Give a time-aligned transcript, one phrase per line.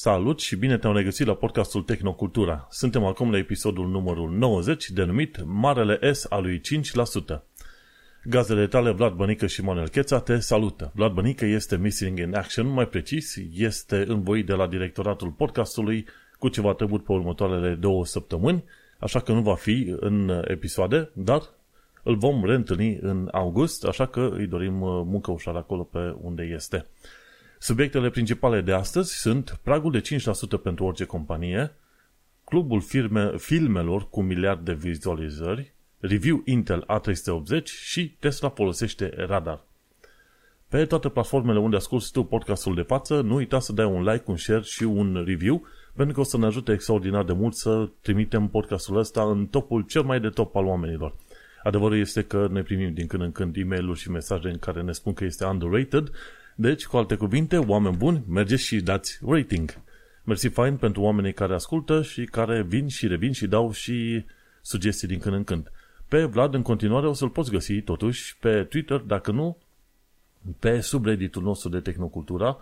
[0.00, 2.66] Salut și bine te-am regăsit la podcastul Tehnocultura.
[2.70, 6.60] Suntem acum la episodul numărul 90, denumit Marele S al lui
[7.36, 7.42] 5%.
[8.24, 10.92] Gazele tale Vlad Bănică și Manuel Cheța te salută.
[10.94, 16.06] Vlad Bănică este Missing in Action, mai precis, este învoit de la directoratul podcastului
[16.38, 18.64] cu ceva trebuit pe următoarele două săptămâni,
[18.98, 21.42] așa că nu va fi în episoade, dar
[22.02, 24.74] îl vom reîntâlni în august, așa că îi dorim
[25.06, 26.86] muncă ușoară acolo pe unde este.
[27.58, 31.72] Subiectele principale de astăzi sunt pragul de 5% pentru orice companie,
[32.44, 39.60] clubul firme, filmelor cu miliard de vizualizări, review Intel A380 și Tesla folosește radar.
[40.68, 44.24] Pe toate platformele unde asculti tu podcastul de față, nu uita să dai un like,
[44.26, 47.88] un share și un review, pentru că o să ne ajute extraordinar de mult să
[48.00, 51.14] trimitem podcastul ăsta în topul cel mai de top al oamenilor.
[51.62, 54.82] Adevărul este că ne primim din când în când e mail și mesaje în care
[54.82, 56.10] ne spun că este underrated,
[56.60, 59.80] deci, cu alte cuvinte, oameni buni, mergeți și dați rating.
[60.24, 64.24] Mersi fain pentru oamenii care ascultă și care vin și revin și dau și
[64.62, 65.72] sugestii din când în când.
[66.08, 69.56] Pe Vlad, în continuare, o să-l poți găsi, totuși, pe Twitter, dacă nu,
[70.58, 72.58] pe subredditul nostru de Tehnocultura,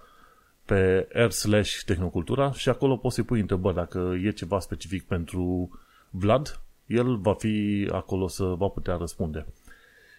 [0.65, 5.71] pe r slash Tehnocultura și acolo poți să-i pui întrebări dacă e ceva specific pentru
[6.11, 9.47] Vlad, el va fi acolo să va putea răspunde.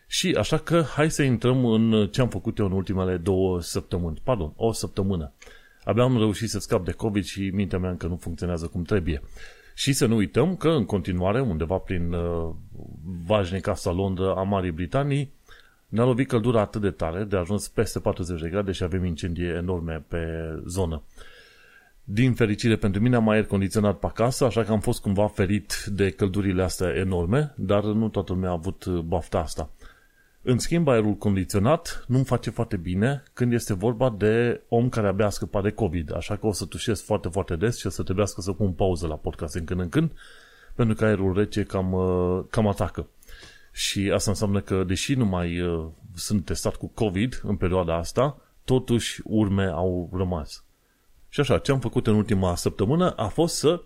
[0.08, 4.22] Și așa că hai să intrăm în ce am făcut eu în ultimele două săptămâni.
[4.24, 5.32] Pardon, o săptămână.
[5.84, 9.22] Abia am reușit să scap de COVID și mintea mea încă nu funcționează cum trebuie.
[9.76, 12.54] Și să nu uităm că în continuare, undeva prin uh,
[13.26, 15.34] vașnica sa Londra a Marii Britanii,
[15.88, 19.06] ne-a lovit căldura atât de tare, de a ajuns peste 40 de grade și avem
[19.06, 20.28] incendii enorme pe
[20.66, 21.04] zonă.
[22.04, 25.28] Din fericire pentru mine am mai aer condiționat pe acasă, așa că am fost cumva
[25.28, 29.70] ferit de căldurile astea enorme, dar nu toată lumea a avut bafta asta.
[30.50, 35.26] În schimb, aerul condiționat nu-mi face foarte bine când este vorba de om care abia
[35.26, 38.04] a scăpat de COVID, așa că o să tușesc foarte, foarte des și o să
[38.04, 40.12] trebuiască să pun pauză la podcast în când în când,
[40.76, 43.08] pentru că aerul rece cam, uh, cam atacă.
[43.72, 45.86] Și asta înseamnă că, deși nu mai uh,
[46.16, 50.64] sunt testat cu COVID în perioada asta, totuși urme au rămas.
[51.30, 53.82] Și așa, ce am făcut în ultima săptămână a fost să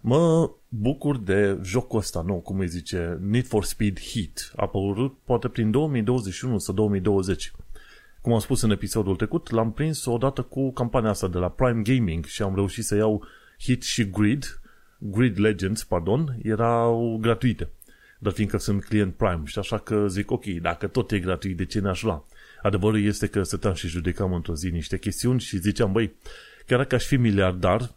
[0.00, 4.52] mă bucur de jocul ăsta nou, cum îi zice, Need for Speed Heat.
[4.56, 7.52] A apărut poate prin 2021 sau 2020.
[8.20, 11.82] Cum am spus în episodul trecut, l-am prins odată cu campania asta de la Prime
[11.82, 13.24] Gaming și am reușit să iau
[13.60, 14.60] Hit și Grid,
[14.98, 17.68] Grid Legends, pardon, erau gratuite.
[18.18, 21.64] Dar fiindcă sunt client Prime și așa că zic, ok, dacă tot e gratuit, de
[21.64, 22.26] ce n-aș lua?
[22.62, 26.14] Adevărul este că stăteam și judecam într-o zi niște chestiuni și ziceam, băi,
[26.66, 27.94] chiar dacă aș fi miliardar,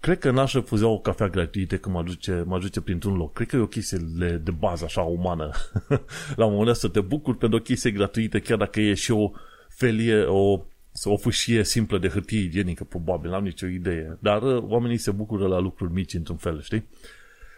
[0.00, 3.32] Cred că n-aș refuza o cafea gratuită când mă duce, mă duce printr-un loc.
[3.32, 3.98] Cred că e o chestie
[4.42, 5.50] de bază așa umană.
[6.36, 9.10] La un moment dat să te bucuri pentru o chestie gratuită, chiar dacă e și
[9.10, 9.30] o
[9.68, 10.62] felie, o,
[11.04, 14.18] o fâșie simplă de hârtie igienică, probabil, n-am nicio idee.
[14.20, 16.88] Dar uh, oamenii se bucură la lucruri mici într-un fel, știi?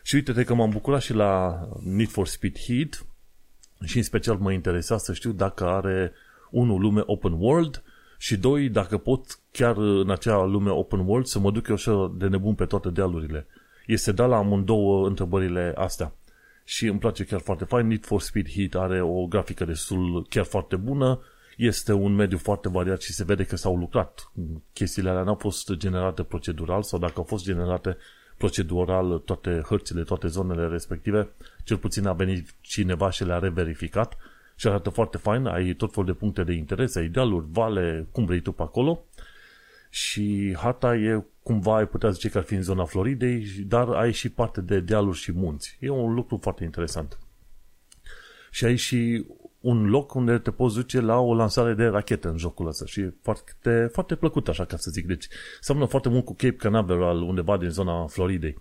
[0.02, 3.06] Și uite-te că m-am bucurat și la Need for Speed Heat
[3.84, 6.12] și în special mă interesa să știu dacă are
[6.50, 7.82] unul lume open world
[8.22, 12.12] și doi, dacă pot chiar în acea lume open world să mă duc eu așa
[12.16, 13.46] de nebun pe toate dealurile.
[13.86, 16.14] Este da la amândouă întrebările astea.
[16.64, 17.86] Și îmi place chiar foarte fain.
[17.86, 21.20] Need for Speed Heat are o grafică destul chiar foarte bună.
[21.56, 24.32] Este un mediu foarte variat și se vede că s-au lucrat.
[24.72, 27.96] Chestiile alea n-au fost generate procedural sau dacă au fost generate
[28.36, 31.28] procedural toate hărțile, toate zonele respective,
[31.64, 34.16] cel puțin a venit cineva și le-a reverificat
[34.56, 38.24] și arată foarte fain, ai tot felul de puncte de interes, ai dealuri, vale, cum
[38.24, 39.04] vrei tu pe acolo
[39.94, 44.12] și harta e cumva, ai putea zice că ar fi în zona Floridei, dar ai
[44.12, 45.76] și parte de dealuri și munți.
[45.80, 47.18] E un lucru foarte interesant.
[48.50, 49.26] Și ai și
[49.60, 53.00] un loc unde te poți duce la o lansare de rachetă în jocul ăsta și
[53.00, 55.06] e foarte, foarte plăcut așa ca să zic.
[55.06, 55.28] Deci
[55.60, 58.56] seamănă foarte mult cu Cape Canaveral undeva din zona Floridei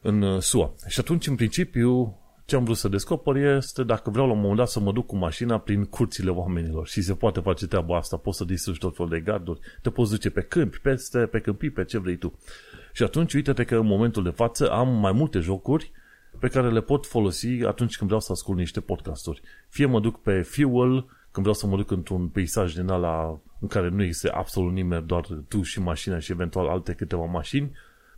[0.00, 0.74] în uh, SUA.
[0.86, 2.18] Și atunci, în principiu,
[2.48, 5.06] ce am vrut să descoper este dacă vreau la un moment dat să mă duc
[5.06, 8.96] cu mașina prin curțile oamenilor și se poate face treaba asta, poți să distrugi tot
[8.96, 12.38] felul de garduri, te poți duce pe câmpi, peste, pe câmpii, pe ce vrei tu.
[12.92, 15.92] Și atunci uite-te că în momentul de față am mai multe jocuri
[16.38, 19.40] pe care le pot folosi atunci când vreau să ascult niște podcasturi.
[19.68, 23.68] Fie mă duc pe Fuel, când vreau să mă duc într-un peisaj din ala în
[23.68, 27.72] care nu există absolut nimeni, doar tu și mașina și eventual alte câteva mașini,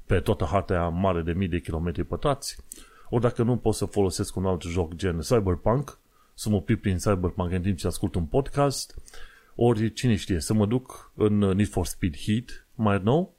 [0.06, 2.64] pe toată harta mare de mii de kilometri pătrați,
[3.10, 5.98] ori dacă nu pot să folosesc un alt joc gen Cyberpunk,
[6.34, 8.98] să mă pip prin Cyberpunk în timp ce ascult un podcast,
[9.54, 13.34] ori cine știe, să mă duc în Need for Speed Heat mai nou,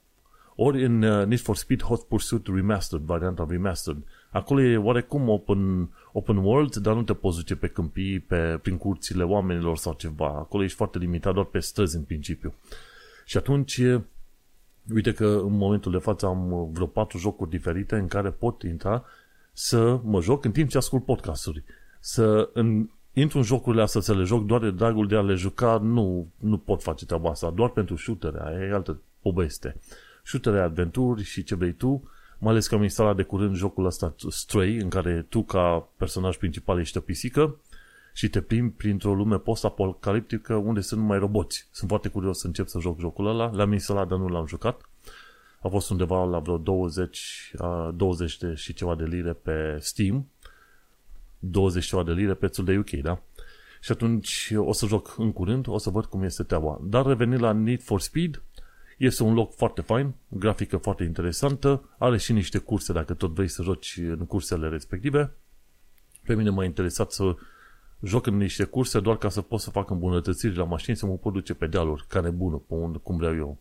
[0.54, 4.02] ori în uh, Need for Speed Hot Pursuit Remastered, varianta Remastered.
[4.30, 8.76] Acolo e oarecum open, open world, dar nu te poți duce pe câmpii, pe, prin
[8.76, 10.26] curțile oamenilor sau ceva.
[10.26, 12.54] Acolo ești foarte limitat doar pe străzi în principiu.
[13.24, 13.80] Și atunci
[14.94, 19.04] Uite că în momentul de față am vreo patru jocuri diferite în care pot intra
[19.52, 21.64] să mă joc în timp ce ascult podcasturi.
[22.00, 25.34] Să în, intru în jocurile astea să le joc doar de dragul de a le
[25.34, 29.76] juca, nu, nu pot face treaba asta, doar pentru shooter, aia e altă poveste.
[30.24, 34.14] Shootere, adventuri și ce vrei tu, mai ales că am instalat de curând jocul ăsta
[34.28, 37.60] Stray, în care tu ca personaj principal ești o pisică
[38.12, 41.68] și te plimbi printr-o lume post-apocaliptică unde sunt numai roboți.
[41.70, 44.80] Sunt foarte curios să încep să joc jocul ăla, l-am instalat, dar nu l-am jucat.
[45.62, 47.52] A fost undeva la vreo 20,
[47.94, 50.26] 20 de și ceva de lire pe Steam,
[51.38, 53.22] 20 ceva de lire prețul de UK, da?
[53.80, 56.80] Și atunci o să joc în curând, o să văd cum este treaba.
[56.82, 58.42] Dar revenind la Need for Speed,
[58.98, 63.48] este un loc foarte fain, grafică foarte interesantă, are și niște curse dacă tot vrei
[63.48, 65.32] să joci în cursele respective.
[66.26, 67.34] Pe mine m-a interesat să
[68.02, 71.16] joc în niște curse doar ca să pot să fac îmbunătățiri la mașini, să mă
[71.16, 73.58] pot duce pe dealuri, care bună, pe unde, cum vreau eu.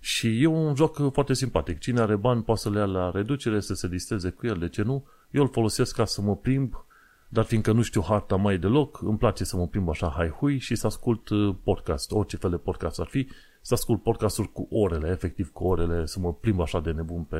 [0.00, 1.78] Și e un joc foarte simpatic.
[1.78, 4.68] Cine are bani poate să le ia la reducere, să se distreze cu el, de
[4.68, 5.06] ce nu?
[5.30, 6.86] Eu îl folosesc ca să mă plimb,
[7.28, 10.58] dar fiindcă nu știu harta mai deloc, îmi place să mă plimb așa hai hui
[10.58, 13.28] și să ascult uh, podcast, orice fel de podcast ar fi,
[13.60, 17.38] să ascult podcasturi cu orele, efectiv cu orele, să mă plimb așa de nebun pe,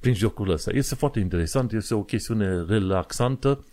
[0.00, 0.70] prin jocul ăsta.
[0.74, 3.64] Este foarte interesant, este o chestiune relaxantă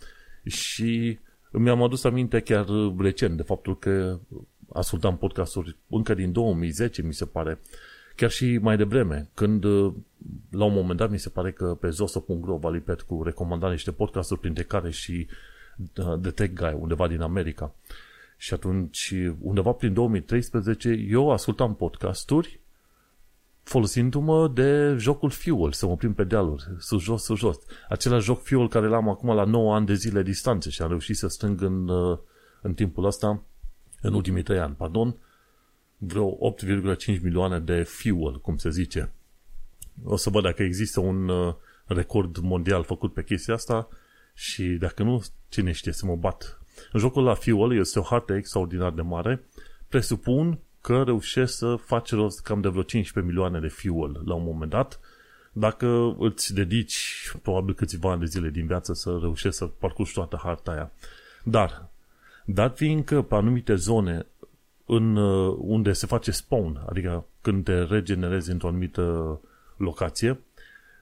[0.44, 1.18] și
[1.52, 2.66] mi-am adus aminte chiar
[2.98, 4.18] recent de faptul că
[4.72, 7.60] ascultam podcasturi încă din 2010, mi se pare,
[8.16, 9.64] chiar și mai devreme, când
[10.50, 14.40] la un moment dat mi se pare că pe zoso.ro Valipet cu recomanda niște podcasturi
[14.40, 15.26] printre care și
[15.96, 17.74] uh, The Tech Guy, undeva din America.
[18.36, 22.60] Și atunci, undeva prin 2013, eu ascultam podcasturi
[23.62, 27.58] folosindu-mă de jocul Fuel, să mă plimb pe dealuri, sus, jos, sus, jos.
[27.88, 31.16] Același joc Fuel care l-am acum la 9 ani de zile distanțe și am reușit
[31.16, 32.18] să strâng în, uh,
[32.62, 33.42] în timpul ăsta,
[34.02, 35.16] în ultimii 3 ani, pardon,
[35.98, 39.12] vreo 8,5 milioane de Fuel, cum se zice.
[40.04, 41.54] O să văd dacă există un uh,
[41.86, 43.88] record mondial făcut pe chestia asta
[44.34, 46.62] și dacă nu, cine știe să mă bat
[46.94, 49.44] Jocul la Fuel este o hartă extraordinar de mare.
[49.88, 54.44] Presupun că reușești să faci rost cam de vreo 15 milioane de fuel la un
[54.44, 55.00] moment dat,
[55.52, 60.40] dacă îți dedici probabil câțiva ani de zile din viață să reușești să parcurgi toată
[60.42, 60.92] harta aia.
[61.44, 61.90] Dar,
[62.52, 64.26] dat fiindcă pe anumite zone
[64.86, 69.40] în, uh, unde se face spawn, adică când te regenerezi într-o anumită
[69.76, 70.40] locație,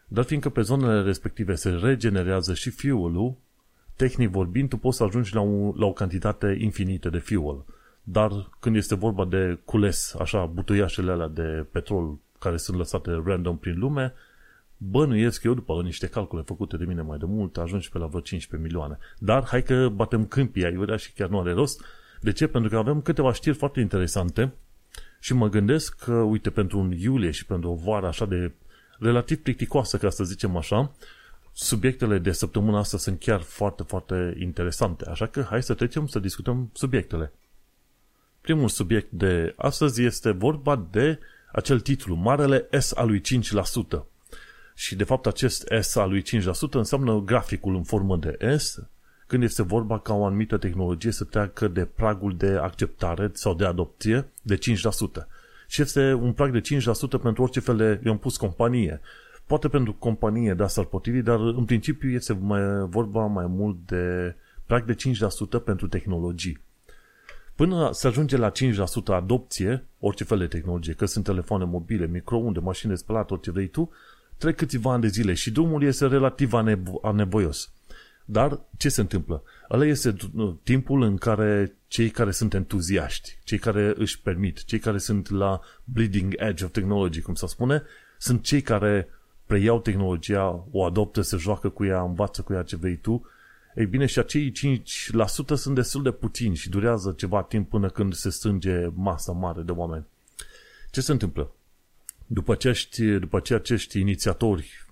[0.09, 3.35] dar fiindcă pe zonele respective se regenerează și fuel-ul,
[3.97, 7.65] tehnic vorbind, tu poți să ajungi la, un, la o cantitate infinită de fuel.
[8.03, 8.31] Dar
[8.61, 13.79] când este vorba de cules, așa, butuiașele alea de petrol care sunt lăsate random prin
[13.79, 14.15] lume,
[14.83, 18.21] bănuiesc eu, după niște calcule făcute de mine mai de mult, ajungi pe la vreo
[18.21, 18.99] 15 milioane.
[19.19, 21.85] Dar hai că batem câmpii aiurea și chiar nu are rost.
[22.21, 22.47] De ce?
[22.47, 24.53] Pentru că avem câteva știri foarte interesante
[25.21, 28.53] și mă gândesc că, uite, pentru un iulie și pentru o vară așa de
[28.99, 30.93] relativ plicticoasă, ca să zicem așa,
[31.53, 35.05] subiectele de săptămâna asta sunt chiar foarte, foarte interesante.
[35.09, 37.33] Așa că hai să trecem să discutăm subiectele.
[38.41, 41.19] Primul subiect de astăzi este vorba de
[41.53, 44.05] acel titlu, Marele S al lui 5%.
[44.81, 48.79] Și de fapt acest S al lui 5% înseamnă graficul în formă de S,
[49.27, 53.65] când este vorba ca o anumită tehnologie să treacă de pragul de acceptare sau de
[53.65, 54.59] adopție de 5%.
[55.67, 59.01] Și este un prag de 5% pentru orice fel de, eu am pus companie,
[59.47, 63.77] poate pentru companie de asta ar potrivi, dar în principiu este mai, vorba mai mult
[63.87, 64.35] de
[64.67, 66.61] prag de 5% pentru tehnologii.
[67.55, 68.53] Până se ajunge la 5%
[69.07, 73.67] adopție, orice fel de tehnologie, că sunt telefoane mobile, microunde, mașini de spălat, orice vrei
[73.67, 73.91] tu,
[74.41, 77.73] trec câțiva ani de zile și drumul este relativ anevo- anevoios.
[78.25, 79.43] Dar ce se întâmplă?
[79.71, 80.17] Ăla este
[80.63, 85.61] timpul în care cei care sunt entuziaști, cei care își permit, cei care sunt la
[85.85, 87.83] bleeding edge of technology, cum se spune,
[88.19, 89.09] sunt cei care
[89.47, 93.27] preiau tehnologia, o adoptă, se joacă cu ea, învață cu ea ce vrei tu,
[93.75, 98.15] ei bine, și acei 5% sunt destul de puțini și durează ceva timp până când
[98.15, 100.07] se strânge masa mare de oameni.
[100.91, 101.51] Ce se întâmplă?
[102.33, 104.87] După, acești, după ce acești inițiatori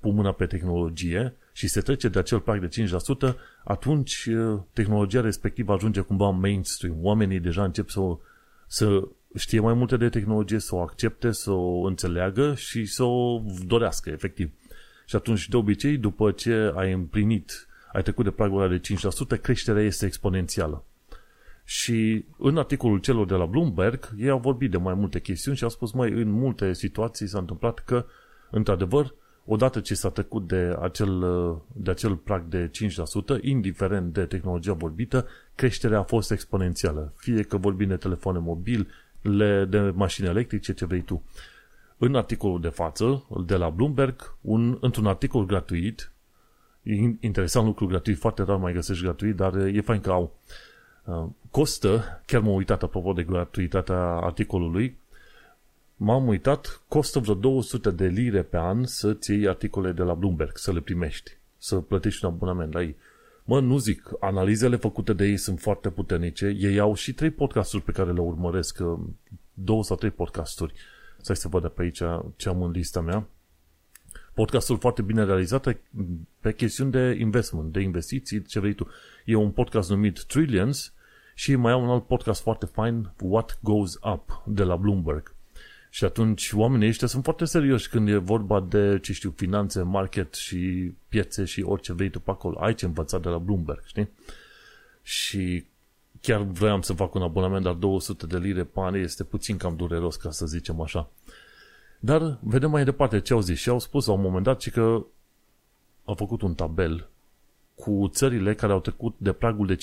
[0.00, 2.86] pun mâna pe tehnologie și se trece de acel prag de
[3.30, 6.96] 5%, atunci eh, tehnologia respectivă ajunge cumva în mainstream.
[7.00, 8.00] Oamenii deja încep să,
[8.66, 13.42] să știe mai multe de tehnologie, să o accepte, să o înțeleagă și să o
[13.66, 14.50] dorească, efectiv.
[15.06, 18.80] Și atunci, de obicei, după ce ai împlinit, ai trecut de pragul ăla de
[19.36, 20.84] 5%, creșterea este exponențială.
[21.64, 25.62] Și în articolul celor de la Bloomberg, ei au vorbit de mai multe chestiuni și
[25.62, 28.06] au spus, mai în multe situații s-a întâmplat că,
[28.50, 29.14] într-adevăr,
[29.46, 31.24] odată ce s-a trecut de acel,
[31.72, 32.70] de acel prag de
[33.38, 37.12] 5%, indiferent de tehnologia vorbită, creșterea a fost exponențială.
[37.16, 38.88] Fie că vorbim de telefoane mobil,
[39.68, 41.22] de mașini electrice, ce vrei tu.
[41.98, 46.12] În articolul de față, de la Bloomberg, un, într-un articol gratuit,
[47.20, 50.38] interesant lucru gratuit, foarte rar mai găsești gratuit, dar e fain că au.
[51.04, 54.98] Uh, costă, chiar m-am uitat apropo de gratuitatea articolului,
[55.96, 60.56] m-am uitat, costă vreo 200 de lire pe an să-ți iei articole de la Bloomberg,
[60.56, 62.96] să le primești, să plătești un abonament la ei.
[63.44, 67.82] Mă, nu zic, analizele făcute de ei sunt foarte puternice, ei au și trei podcasturi
[67.82, 68.98] pe care le urmăresc, uh,
[69.54, 70.74] două sau trei podcasturi.
[71.20, 72.02] Să să văd pe aici
[72.36, 73.26] ce am în lista mea.
[74.34, 75.80] Podcastul foarte bine realizate
[76.40, 78.88] pe chestiuni de investment, de investiții, ce vrei tu.
[79.24, 80.93] E un podcast numit Trillions
[81.34, 85.34] și mai au un alt podcast foarte fain, What Goes Up, de la Bloomberg.
[85.90, 90.34] Și atunci oamenii ăștia sunt foarte serioși când e vorba de, ce știu, finanțe, market
[90.34, 92.58] și piețe și orice vrei tu pe acolo.
[92.58, 94.08] Ai ce învăța de la Bloomberg, știi?
[95.02, 95.66] Și
[96.20, 99.76] chiar vreau să fac un abonament, dar 200 de lire pe an este puțin cam
[99.76, 101.10] dureros, ca să zicem așa.
[101.98, 104.70] Dar vedem mai departe ce au zis și au spus la un moment dat și
[104.70, 105.04] că
[106.04, 107.08] au făcut un tabel
[107.74, 109.78] cu țările care au trecut de pragul de 5%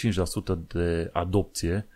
[0.68, 1.88] de adopție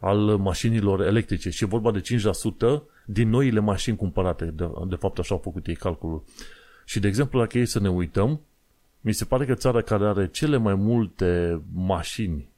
[0.00, 4.44] al mașinilor electrice și e vorba de 5% din noile mașini cumpărate.
[4.44, 6.24] De, de fapt, așa au făcut ei calculul.
[6.84, 8.40] Și, de exemplu, dacă ei să ne uităm,
[9.00, 12.48] mi se pare că țara care are cele mai multe mașini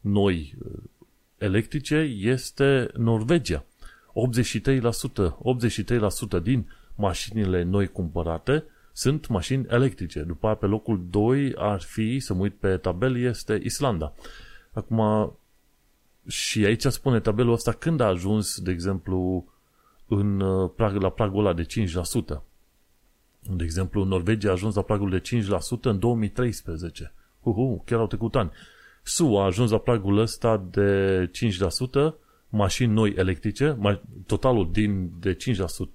[0.00, 0.78] noi uh,
[1.38, 3.64] electrice este Norvegia.
[4.38, 4.40] 83%,
[6.38, 10.20] 83% din mașinile noi cumpărate sunt mașini electrice.
[10.20, 14.12] După aia, pe locul 2 ar fi, să mă uit pe tabel, este Islanda.
[14.72, 15.32] Acum,
[16.26, 19.44] și aici spune tabelul ăsta când a ajuns, de exemplu,
[20.06, 21.66] în uh, prag, la pragul ăla de
[22.34, 22.42] 5%.
[23.56, 27.12] De exemplu, Norvegia a ajuns la pragul de 5% în 2013.
[27.40, 28.50] Uhu, chiar au trecut ani.
[29.02, 31.30] SUA a ajuns la pragul ăsta de
[32.10, 32.14] 5%,
[32.48, 33.78] mașini noi electrice,
[34.26, 35.38] totalul din, de 5%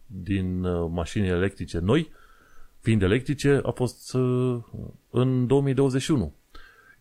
[0.06, 2.12] din uh, mașini electrice noi,
[2.86, 4.58] fiind electrice, a fost uh,
[5.10, 6.34] în 2021.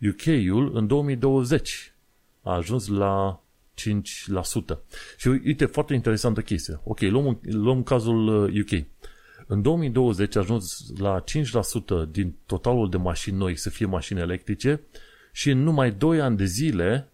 [0.01, 1.93] UK-ul în 2020
[2.41, 3.41] a ajuns la
[3.73, 4.77] 5%.
[5.17, 6.79] Și uite, foarte interesantă chestie.
[6.83, 8.71] Ok, luăm, luăm cazul UK.
[8.71, 8.83] Uh,
[9.47, 11.23] în 2020 a ajuns la
[12.07, 14.81] 5% din totalul de mașini noi să fie mașini electrice
[15.31, 17.07] și în numai 2 ani de zile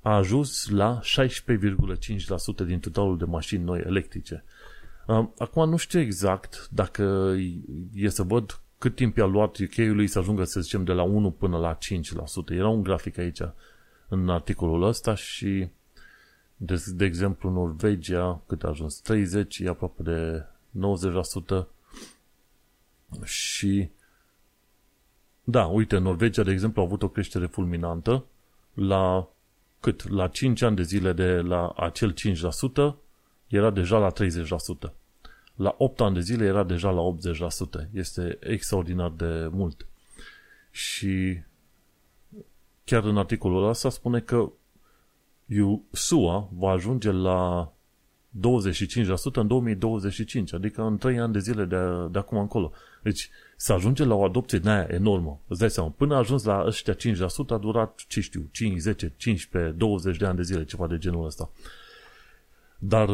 [0.00, 4.44] a ajuns la 16,5% din totalul de mașini noi electrice.
[5.06, 7.34] Uh, acum nu știu exact dacă
[7.94, 11.30] e să văd cât timp i-a luat UK-ului să ajungă, să zicem, de la 1
[11.30, 12.50] până la 5%.
[12.50, 13.40] Era un grafic aici
[14.08, 15.68] în articolul ăsta și
[16.56, 20.44] de, de exemplu Norvegia cât a ajuns 30, e aproape de
[21.62, 21.66] 90%
[23.24, 23.90] și
[25.44, 28.24] da, uite, Norvegia, de exemplu, a avut o creștere fulminantă
[28.74, 29.28] la
[29.80, 30.08] cât?
[30.08, 32.94] La 5 ani de zile de la acel 5%
[33.54, 34.92] era deja la 30%.
[35.54, 37.16] La 8 ani de zile era deja la
[37.86, 37.88] 80%.
[37.92, 39.86] Este extraordinar de mult.
[40.70, 41.42] Și
[42.84, 44.52] chiar în articolul ăsta spune că
[45.90, 47.72] SUA va ajunge la
[48.34, 51.76] 25% în 2025, adică în 3 ani de zile de,
[52.10, 52.72] de acum încolo.
[53.02, 55.40] Deci să ajunge la o adopție din aia enormă.
[55.48, 56.96] Îți dai seama, până a ajuns la ăștia 5%
[57.48, 61.24] a durat, ce știu, 5, 10, 15, 20 de ani de zile, ceva de genul
[61.24, 61.50] ăsta.
[62.78, 63.08] Dar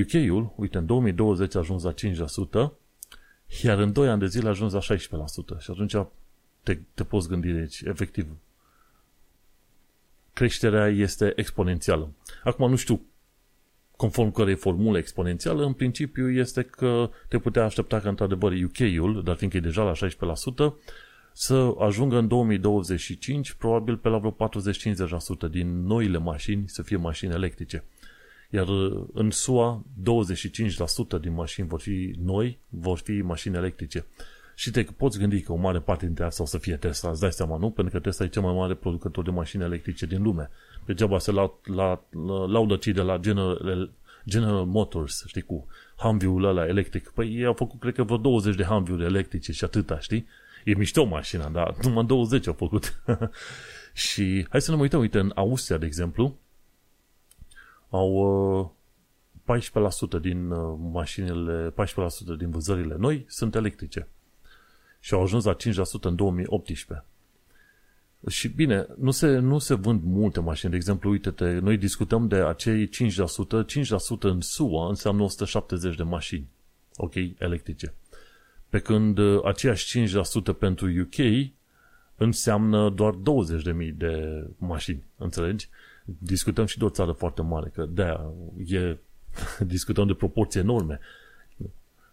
[0.00, 2.72] UK-ul, uh, uite, în 2020 a ajuns la 5%,
[3.62, 5.58] iar în 2 ani de zile a ajuns la 16%.
[5.58, 5.96] Și atunci
[6.62, 8.26] te, te poți gândi, deci, efectiv,
[10.32, 12.12] creșterea este exponențială.
[12.44, 13.00] Acum nu știu
[13.96, 19.36] conform cărei formule exponențială, în principiu este că te putea aștepta că într-adevăr UK-ul, dar
[19.36, 20.72] fiindcă e deja la 16%,
[21.32, 24.36] să ajungă în 2025 probabil pe la vreo
[25.48, 27.84] 40-50% din noile mașini să fie mașini electrice.
[28.54, 28.68] Iar
[29.12, 34.04] în SUA 25% din mașini vor fi noi, vor fi mașini electrice.
[34.54, 37.20] Și te poți gândi că o mare parte dintre asta o să fie Tesla, îți
[37.20, 37.70] dai seama, nu?
[37.70, 40.50] Pentru că Tesla e cel mai mare producător de mașini electrice din lume.
[40.84, 43.90] Degeaba se la, la, la, laudă cei de la General,
[44.28, 45.66] General Motors, știi, cu
[45.96, 47.08] Humvee-ul ăla electric.
[47.08, 50.26] Păi ei au făcut, cred că vreo 20 de Humvee-uri electrice și atâta, știi?
[50.64, 53.02] E mișto mașina, dar numai 20 au făcut.
[53.92, 56.36] și hai să ne uităm, uite, în Austria, de exemplu,
[57.92, 58.12] au
[58.60, 58.68] uh,
[60.18, 61.74] 14% din uh, mașinile, 14%
[62.38, 64.08] din vânzările noi sunt electrice.
[65.00, 65.56] Și au ajuns la 5%
[66.00, 67.04] în 2018.
[68.28, 70.70] Și bine, nu se, nu se vând multe mașini.
[70.70, 72.90] De exemplu, uite-te, noi discutăm de acei 5%.
[72.90, 76.48] 5% în SUA înseamnă 170 de mașini,
[76.96, 77.94] ok, electrice.
[78.68, 81.48] Pe când uh, aceiași 5% pentru UK
[82.16, 85.68] înseamnă doar 20.000 de mașini, înțelegi?
[86.18, 88.18] Discutăm și de o țară foarte mare, că de
[88.66, 88.96] e,
[89.74, 91.00] discutăm de proporții enorme.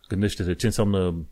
[0.08, 1.26] Gândește-te ce înseamnă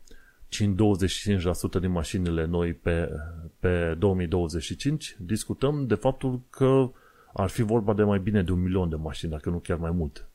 [1.76, 3.10] 5-25% din mașinile noi pe,
[3.58, 6.90] pe 2025, discutăm de faptul că
[7.32, 9.90] ar fi vorba de mai bine de un milion de mașini, dacă nu chiar mai
[9.90, 10.28] mult.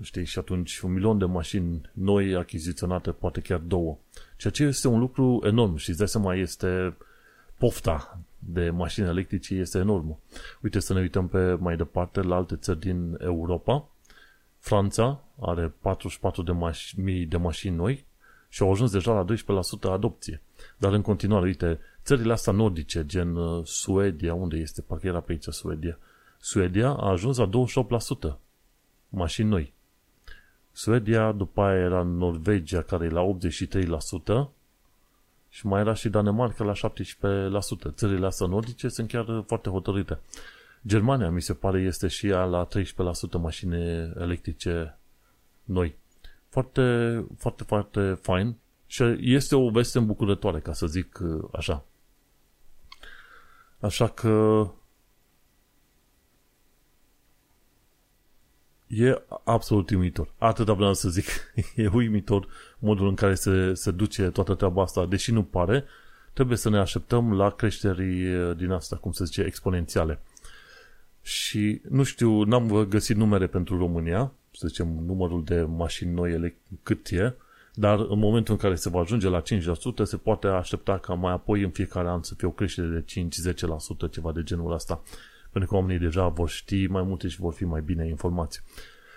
[0.00, 0.24] Știi?
[0.24, 3.98] Și atunci un milion de mașini noi achiziționate, poate chiar două.
[4.36, 6.96] Ceea ce este un lucru enorm și îți dai seama, este
[7.58, 10.18] pofta de mașini electrice este enormă.
[10.60, 13.88] Uite să ne uităm pe mai departe la alte țări din Europa.
[14.58, 18.04] Franța are 44 de mașini, de mașini noi
[18.48, 19.24] și au ajuns deja la
[19.88, 20.42] 12% adopție.
[20.76, 25.32] Dar în continuare, uite, țările astea nordice, gen uh, Suedia, unde este, parcă era pe
[25.32, 25.98] aici Suedia,
[26.38, 27.50] Suedia a ajuns la
[28.34, 28.38] 28%
[29.08, 29.72] mașini noi.
[30.72, 33.36] Suedia, după aia era Norvegia, care e la
[34.46, 34.50] 83%,
[35.52, 37.94] și mai era și Danemarca la 17%.
[37.94, 40.18] Țările astea nordice sunt chiar foarte hotărâte.
[40.86, 43.76] Germania, mi se pare, este și ea la 13% mașini
[44.20, 44.98] electrice
[45.64, 45.96] noi.
[46.48, 48.56] Foarte, foarte, foarte fain
[48.86, 51.20] și este o veste îmbucurătoare, ca să zic
[51.52, 51.84] așa.
[53.80, 54.66] Așa că
[58.94, 60.32] E absolut uimitor.
[60.38, 61.24] Atât vreau să zic.
[61.76, 62.46] E uimitor
[62.78, 65.06] modul în care se, se duce toată treaba asta.
[65.06, 65.84] Deși nu pare,
[66.32, 70.20] trebuie să ne așteptăm la creșteri din asta, cum se zice, exponențiale.
[71.22, 77.08] Și nu știu, n-am găsit numere pentru România, să zicem, numărul de mașini noi cât
[77.10, 77.34] e,
[77.74, 79.44] dar în momentul în care se va ajunge la 5%,
[80.02, 83.04] se poate aștepta ca mai apoi în fiecare an să fie o creștere de
[84.08, 85.02] 5-10%, ceva de genul ăsta
[85.52, 88.62] pentru că oamenii deja vor ști mai multe și vor fi mai bine informați.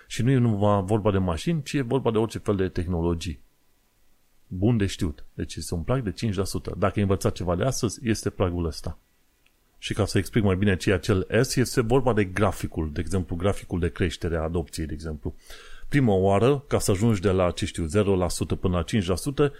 [0.06, 3.40] Și nu e numai vorba de mașini, ci e vorba de orice fel de tehnologii.
[4.46, 5.24] Bun de știut.
[5.34, 6.32] Deci este un prag de 5%.
[6.76, 8.98] Dacă ai învățat ceva de astăzi, este pragul ăsta.
[9.78, 13.00] Și ca să explic mai bine ce e acel S, este vorba de graficul, de
[13.00, 15.34] exemplu, graficul de creștere a adopției, de exemplu.
[15.88, 17.88] Prima oară, ca să ajungi de la, ce știu, 0%
[18.60, 18.84] până la
[19.48, 19.52] 5%,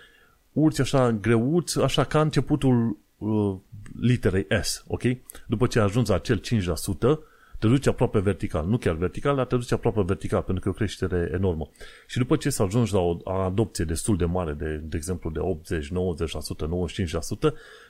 [0.52, 3.56] urci așa greuți, așa ca începutul uh,
[4.00, 5.02] literei S, ok?
[5.46, 7.18] După ce ajungi la acel 5%,
[7.58, 8.66] te duci aproape vertical.
[8.66, 11.68] Nu chiar vertical, dar te duci aproape vertical, pentru că e o creștere enormă.
[12.06, 15.38] Și după ce să ajungi la o adopție destul de mare, de, de exemplu de
[15.38, 15.92] 80, 90%, 95%,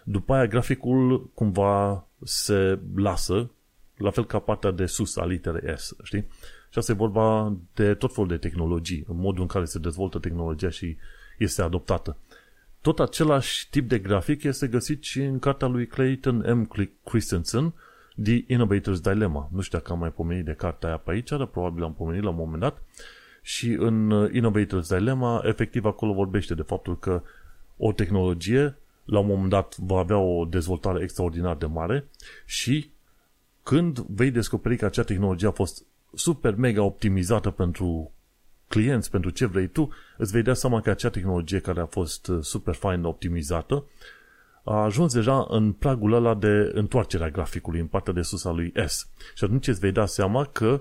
[0.05, 3.51] după aia graficul cumva se lasă,
[3.97, 6.27] la fel ca partea de sus a literei S, știi?
[6.71, 10.19] Și asta e vorba de tot felul de tehnologii, în modul în care se dezvoltă
[10.19, 10.97] tehnologia și
[11.39, 12.17] este adoptată.
[12.87, 16.88] Tot același tip de grafic este găsit și în cartea lui Clayton M.
[17.05, 17.72] Christensen,
[18.22, 19.49] The Innovator's Dilemma.
[19.53, 22.22] Nu știu dacă am mai pomenit de cartea aia pe aici, dar probabil am pomenit
[22.22, 22.83] la un moment dat.
[23.42, 27.22] Și în uh, Innovator's Dilemma, efectiv acolo vorbește de faptul că
[27.77, 32.09] o tehnologie la un moment dat va avea o dezvoltare extraordinar de mare
[32.44, 32.90] și
[33.62, 38.12] când vei descoperi că acea tehnologie a fost super mega optimizată pentru
[38.68, 42.26] clienți, pentru ce vrei tu, îți vei da seama că acea tehnologie care a fost
[42.26, 43.85] uh, super fain optimizată
[44.64, 48.72] a ajuns deja în pragul ăla de întoarcerea graficului în partea de sus a lui
[48.87, 49.09] S.
[49.35, 50.81] Și atunci îți vei da seama că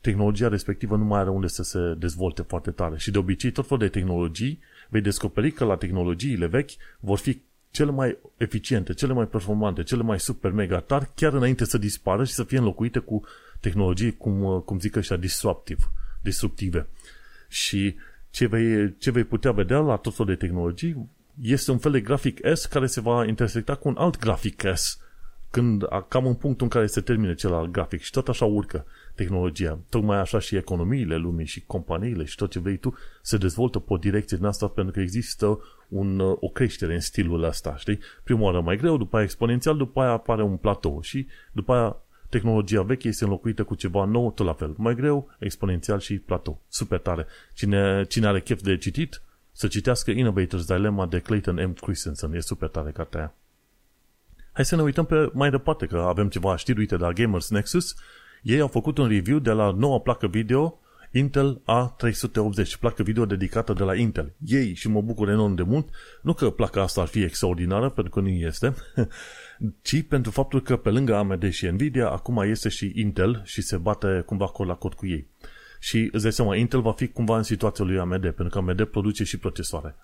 [0.00, 2.96] tehnologia respectivă nu mai are unde să se dezvolte foarte tare.
[2.96, 7.42] Și de obicei, tot felul de tehnologii, vei descoperi că la tehnologiile vechi vor fi
[7.70, 12.24] cele mai eficiente, cele mai performante, cele mai super mega tari, chiar înainte să dispară
[12.24, 13.22] și să fie înlocuite cu
[13.60, 15.82] tehnologii, cum, uh, cum zic ăștia, disruptive,
[16.22, 16.86] disruptive.
[17.54, 17.94] Și
[18.30, 21.08] ce vei, ce vei putea vedea la tot felul de tehnologii
[21.40, 24.98] este un fel de grafic S care se va intersecta cu un alt grafic S
[25.50, 29.78] când cam în punctul în care se termine celălalt grafic și tot așa urcă tehnologia.
[29.88, 33.92] Tocmai așa și economiile lumii și companiile și tot ce vrei tu se dezvoltă pe
[33.92, 37.98] o direcție din asta pentru că există un, o creștere în stilul ăsta, știi?
[38.24, 42.03] Prima oară mai greu, după aia exponențial, după aia apare un platou și după aia
[42.34, 44.74] tehnologia veche este înlocuită cu ceva nou, tot la fel.
[44.76, 46.62] Mai greu, exponențial și platou.
[46.68, 47.26] Super tare.
[47.54, 51.72] Cine, cine are chef de citit, să citească Innovators Dilemma de Clayton M.
[51.72, 52.32] Christensen.
[52.32, 53.34] E super tare cartea aia.
[54.52, 57.50] Hai să ne uităm pe mai departe, că avem ceva știri, uite, de la Gamers
[57.50, 57.94] Nexus.
[58.42, 60.78] Ei au făcut un review de la noua placă video
[61.12, 64.32] Intel A380, placă video dedicată de la Intel.
[64.46, 65.88] Ei, și mă bucur enorm de mult,
[66.22, 68.74] nu că placa asta ar fi extraordinară, pentru că nu este,
[69.82, 73.76] ci pentru faptul că pe lângă AMD și Nvidia, acum este și Intel și se
[73.76, 75.26] bate cumva cod la cod cu ei.
[75.80, 78.84] Și îți dai seama, Intel va fi cumva în situația lui AMD, pentru că AMD
[78.84, 79.94] produce și procesoare.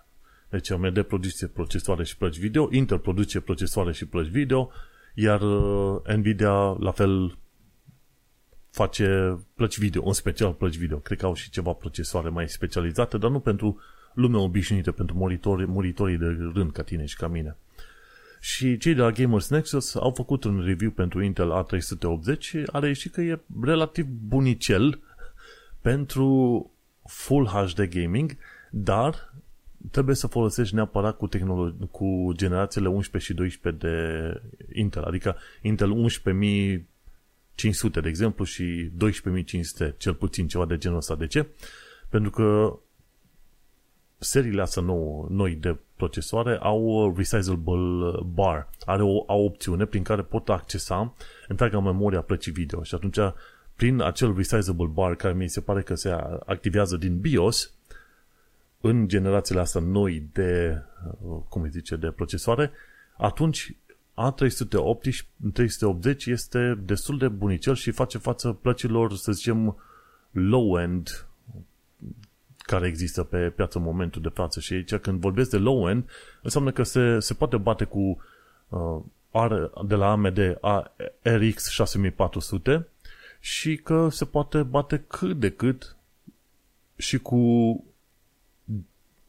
[0.48, 4.70] Deci AMD produce procesoare și plăci video, Intel produce procesoare și plăci video,
[5.14, 7.38] iar uh, Nvidia la fel
[8.70, 10.98] face plăci video, în special plăci video.
[10.98, 13.80] Cred că au și ceva procesoare mai specializate, dar nu pentru
[14.14, 17.56] lumea obișnuită, pentru monitorii, monitorii de rând ca tine și ca mine.
[18.40, 22.78] Și cei de la Gamers Nexus au făcut un review pentru Intel A380 și a
[22.78, 25.00] reieșit că e relativ bunicel
[25.80, 26.70] pentru
[27.04, 28.36] Full HD Gaming,
[28.70, 29.34] dar
[29.90, 34.34] trebuie să folosești neapărat cu, tehnolo- cu generațiile 11 și 12 de
[34.72, 41.14] Intel, adică Intel 11500 de exemplu și 12500, cel puțin ceva de genul ăsta.
[41.14, 41.46] De ce?
[42.08, 42.78] Pentru că
[44.18, 48.68] seriile astea nou, noi de procesoare au resizable bar.
[48.84, 51.14] Are o, o opțiune prin care pot accesa
[51.48, 53.18] întreaga memoria plăcii video și atunci
[53.76, 56.10] prin acel resizable bar care mi se pare că se
[56.46, 57.72] activează din BIOS
[58.80, 60.82] în generațiile astea noi de,
[61.48, 62.70] cum îi zice, de procesoare,
[63.16, 63.76] atunci
[64.14, 65.16] A380
[65.52, 69.76] 380 este destul de bunicel și face față plăcilor, să zicem,
[70.30, 71.29] low-end
[72.62, 74.60] care există pe piață în momentul de față.
[74.60, 76.10] Și aici, când vorbesc de low-end,
[76.42, 78.22] înseamnă că se, se poate bate cu
[78.68, 80.92] uh, are de la AMD a
[81.22, 82.88] RX 6400
[83.40, 85.96] și că se poate bate cât de cât
[86.96, 87.36] și cu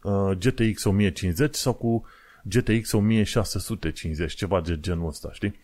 [0.01, 2.05] uh, GTX 1050 sau cu
[2.43, 5.59] GTX 1650, ceva de genul ăsta, știi?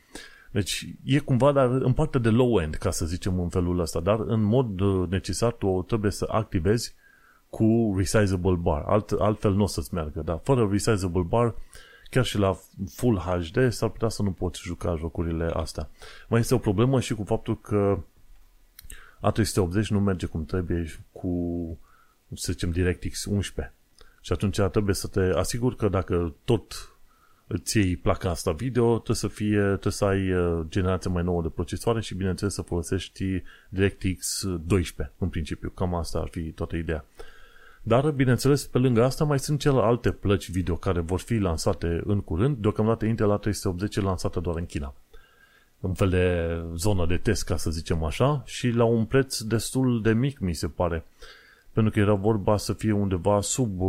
[0.52, 4.20] Deci e cumva, dar în partea de low-end, ca să zicem în felul ăsta, dar
[4.20, 6.96] în mod uh, necesar tu trebuie să activezi
[7.50, 8.84] cu resizable bar.
[8.86, 11.56] Alt, altfel nu o să-ți meargă, dar fără resizable bar,
[12.10, 15.90] chiar și la Full HD s-ar putea să nu poți juca jocurile astea.
[16.28, 18.00] Mai este o problemă și cu faptul că
[19.32, 21.78] A380 nu merge cum trebuie cu,
[22.36, 23.74] să zicem, DirectX 11.
[24.22, 26.92] Și atunci trebuie să te asiguri că dacă tot
[27.48, 31.42] îți iei placa asta video, trebuie să fie, trebuie să ai uh, generația mai nouă
[31.42, 35.70] de procesoare și bineînțeles să folosești DirectX 12 în principiu.
[35.70, 37.06] Cam asta ar fi toată ideea.
[37.88, 42.22] Dar, bineînțeles, pe lângă asta mai sunt celelalte plăci video care vor fi lansate în
[42.22, 42.58] curând.
[42.58, 44.94] Deocamdată Intel A380 e lansată doar în China.
[45.80, 50.02] Un fel de zonă de test, ca să zicem așa, și la un preț destul
[50.02, 51.06] de mic, mi se pare.
[51.72, 53.82] Pentru că era vorba să fie undeva sub,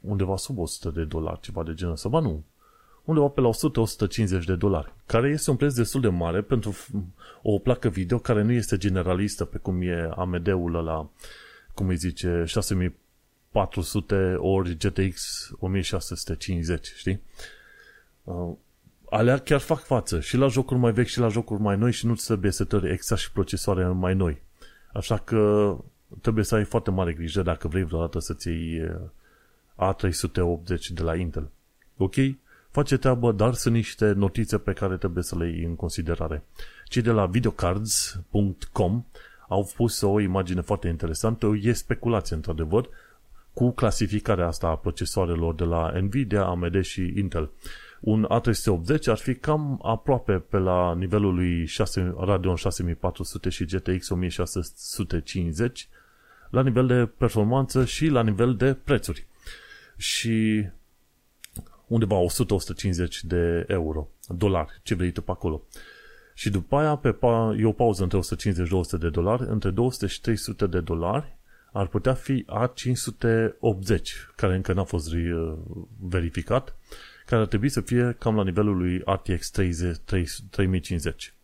[0.00, 2.08] undeva sub 100 de dolari, ceva de genul ăsta.
[2.08, 2.44] Ba nu,
[3.04, 3.50] undeva pe la
[4.42, 6.74] 100-150 de dolari, care este un preț destul de mare pentru
[7.42, 11.08] o placă video care nu este generalistă, pe cum e AMD-ul la,
[11.74, 12.44] cum îi zice,
[13.52, 17.22] 6400 ori GTX 1650, știi?
[18.24, 18.52] Uh,
[19.10, 22.06] alea chiar fac față și la jocuri mai vechi și la jocuri mai noi și
[22.06, 24.42] nu trebuie setări exact și procesoare mai noi.
[24.92, 25.76] Așa că
[26.20, 31.16] trebuie să ai foarte mare grijă dacă vrei vreodată să-ți iei uh, A380 de la
[31.16, 31.50] Intel.
[31.96, 32.14] Ok?
[32.70, 36.44] Face treabă, dar sunt niște notițe pe care trebuie să le iei în considerare.
[36.84, 39.04] Cei de la videocards.com
[39.48, 42.88] au pus o imagine foarte interesantă, e speculație într-adevăr,
[43.60, 47.50] cu clasificarea asta a procesoarelor de la Nvidia, AMD și Intel.
[48.00, 54.08] Un A380 ar fi cam aproape pe la nivelul lui 6, Radeon 6400 și GTX
[54.08, 55.88] 1650
[56.50, 59.26] la nivel de performanță și la nivel de prețuri.
[59.96, 60.66] Și
[61.86, 65.62] undeva 100-150 de euro, dolari, ce vrei tu pe acolo.
[66.34, 70.20] Și după aia pe pa- e o pauză între 150-200 de dolari, între 200 și
[70.20, 71.38] 300 de dolari
[71.72, 74.02] ar putea fi A580,
[74.36, 75.14] care încă n-a fost
[75.98, 76.76] verificat,
[77.26, 79.96] care ar trebui să fie cam la nivelul lui RTX 30,
[80.50, 81.34] 3050.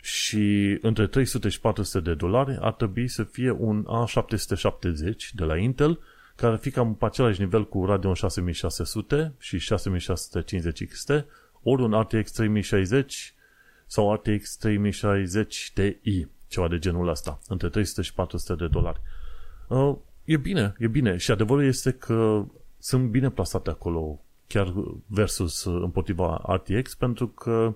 [0.00, 5.56] Și între 300 și 400 de dolari ar trebui să fie un A770 de la
[5.56, 6.00] Intel,
[6.36, 11.10] care ar fi cam pe același nivel cu Radeon 6600 și 6650 XT,
[11.62, 13.34] ori un RTX 3060
[13.86, 19.00] sau RTX 3060 Ti, ceva de genul ăsta, între 300 și 400 de dolari.
[19.68, 22.44] Uh, e bine, e bine și adevărul este că
[22.78, 24.74] sunt bine plasate acolo chiar
[25.06, 27.74] versus împotriva RTX pentru că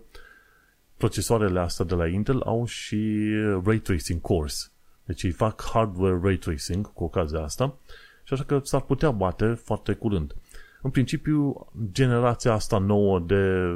[0.96, 3.30] procesoarele astea de la Intel au și
[3.64, 4.72] ray tracing cores.
[5.04, 7.78] Deci îi fac hardware ray tracing cu ocazia asta
[8.24, 10.34] și așa că s-ar putea bate foarte curând.
[10.82, 13.74] În principiu, generația asta nouă de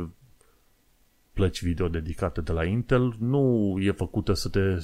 [1.32, 4.78] plăci video dedicate de la Intel nu e făcută să te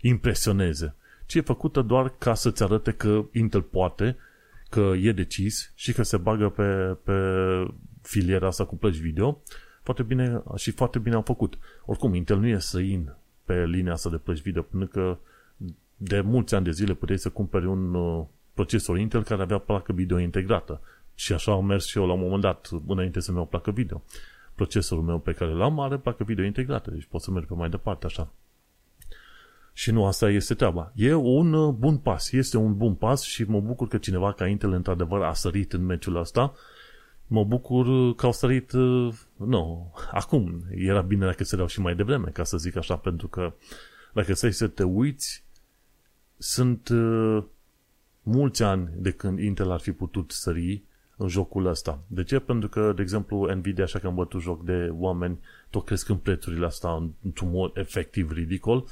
[0.00, 0.94] impresioneze,
[1.30, 4.16] ci e făcută doar ca să-ți arate că Intel poate,
[4.68, 7.14] că e decis și că se bagă pe, pe
[8.02, 9.42] filiera asta cu plăci video
[9.82, 11.58] foarte bine și foarte bine au făcut.
[11.84, 13.14] Oricum, Intel nu e străin
[13.44, 15.18] pe linia asta de plăci video, pentru că
[15.96, 19.92] de mulți ani de zile puteai să cumperi un uh, procesor Intel care avea placă
[19.92, 20.80] video integrată.
[21.14, 24.02] Și așa am mers și eu la un moment dat, înainte să-mi iau placă video.
[24.54, 27.68] Procesorul meu pe care l-am are placă video integrată, deci pot să merg pe mai
[27.68, 28.32] departe așa.
[29.80, 30.92] Și nu asta este treaba.
[30.94, 34.46] E un uh, bun pas, este un bun pas și mă bucur că cineva ca
[34.46, 36.54] Intel într-adevăr a sărit în meciul ăsta.
[37.26, 41.94] Mă bucur că au sărit, uh, nu, acum, era bine dacă se dau și mai
[41.94, 43.52] devreme, ca să zic așa, pentru că
[44.12, 45.44] dacă stai să te uiți,
[46.38, 47.44] sunt uh,
[48.22, 50.82] mulți ani de când Intel ar fi putut sări
[51.16, 52.02] în jocul ăsta.
[52.06, 52.38] De ce?
[52.38, 55.38] Pentru că, de exemplu, Nvidia, așa că am bătut joc de oameni,
[55.70, 56.90] tot în prețurile astea
[57.22, 58.84] într-un mod efectiv ridicol.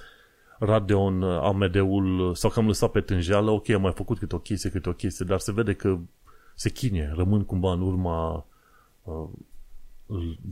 [0.58, 4.70] Radeon, AMD-ul, sau că am lăsat pe tânjeală, ok, am mai făcut câte o chestie,
[4.70, 5.98] câte o chestie, dar se vede că
[6.54, 8.46] se chinie, rămân cumva în urma
[9.02, 9.28] uh,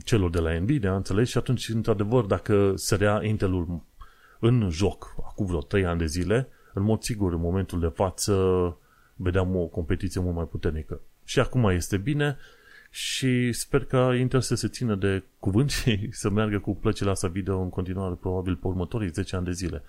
[0.03, 1.31] celor de la Nvidia, înțelegi?
[1.31, 3.81] Și atunci, într-adevăr, dacă rea Intelul
[4.39, 8.33] în joc, acum vreo 3 ani de zile, în mod sigur, în momentul de față,
[9.15, 11.01] vedeam o competiție mult mai puternică.
[11.23, 12.37] Și acum este bine
[12.89, 17.29] și sper că Intel să se țină de cuvânt și să meargă cu plăcile astea
[17.29, 19.83] video în continuare, probabil pe următorii 10 ani de zile.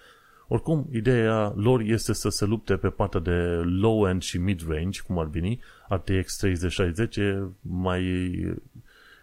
[0.49, 5.27] Oricum, ideea lor este să se lupte pe partea de low-end și mid-range, cum ar
[5.27, 5.61] veni.
[5.89, 8.03] RTX 3060 e mai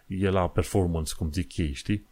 [0.08, 2.08] e la performance, cum zic ei, știi?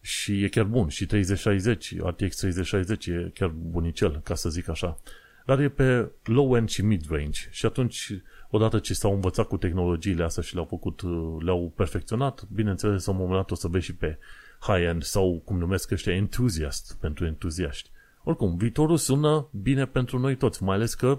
[0.00, 0.88] Și e chiar bun.
[0.88, 4.98] Și 3060, RTX 3060 e chiar bunicel, ca să zic așa.
[5.46, 7.48] Dar e pe low-end și mid-range.
[7.50, 8.12] Și atunci,
[8.50, 11.02] odată ce s-au învățat cu tehnologiile astea și le-au făcut,
[11.42, 14.18] le-au perfecționat, bineînțeles, la un moment dat o să vezi și pe
[14.60, 17.90] high-end sau, cum numesc ăștia, enthusiast, pentru entuziaști.
[18.24, 21.18] Oricum, viitorul sună bine pentru noi toți, mai ales că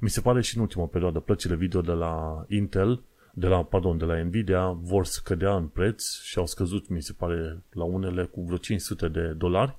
[0.00, 3.02] mi se pare și în ultima perioadă plăcile video de la Intel,
[3.38, 7.12] de la, pardon, de la Nvidia vor scădea în preț și au scăzut, mi se
[7.12, 9.76] pare, la unele cu vreo 500 de dolari.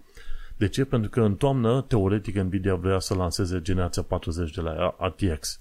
[0.57, 0.85] De ce?
[0.85, 5.59] Pentru că în toamnă, teoretic, Nvidia vrea să lanseze generația 40 de la RTX.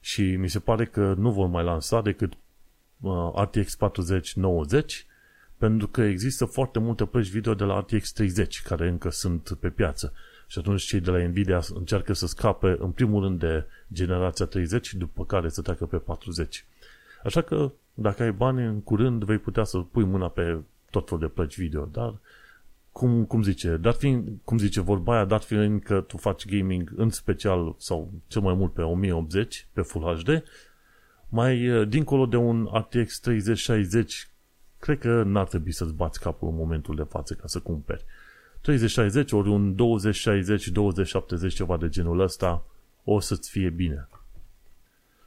[0.00, 2.32] Și mi se pare că nu vor mai lansa decât
[3.00, 5.06] uh, RTX 4090
[5.58, 9.68] pentru că există foarte multe plăci video de la RTX 30 care încă sunt pe
[9.68, 10.12] piață.
[10.46, 14.94] Și atunci cei de la Nvidia încearcă să scape în primul rând de generația 30
[14.94, 16.64] după care să treacă pe 40.
[17.24, 20.58] Așa că dacă ai bani în curând vei putea să pui mâna pe
[20.90, 22.14] tot felul de plăci video, dar
[22.92, 26.92] cum, cum zice, dat fiind, cum zice vorba aia, dat fiind că tu faci gaming
[26.96, 30.42] în special sau cel mai mult pe 1080, pe Full HD,
[31.28, 34.28] mai eh, dincolo de un RTX 3060
[34.78, 38.04] cred că n-ar trebui să-ți bați capul în momentul de față ca să cumperi.
[38.60, 42.64] 3060 ori un 2060, 2070, ceva de genul ăsta,
[43.04, 44.08] o să-ți fie bine.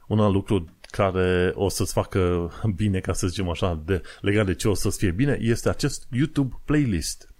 [0.06, 4.54] Un alt lucru care o să-ți facă bine, ca să zicem așa, de, legat de
[4.54, 7.31] ce o să-ți fie bine, este acest YouTube playlist.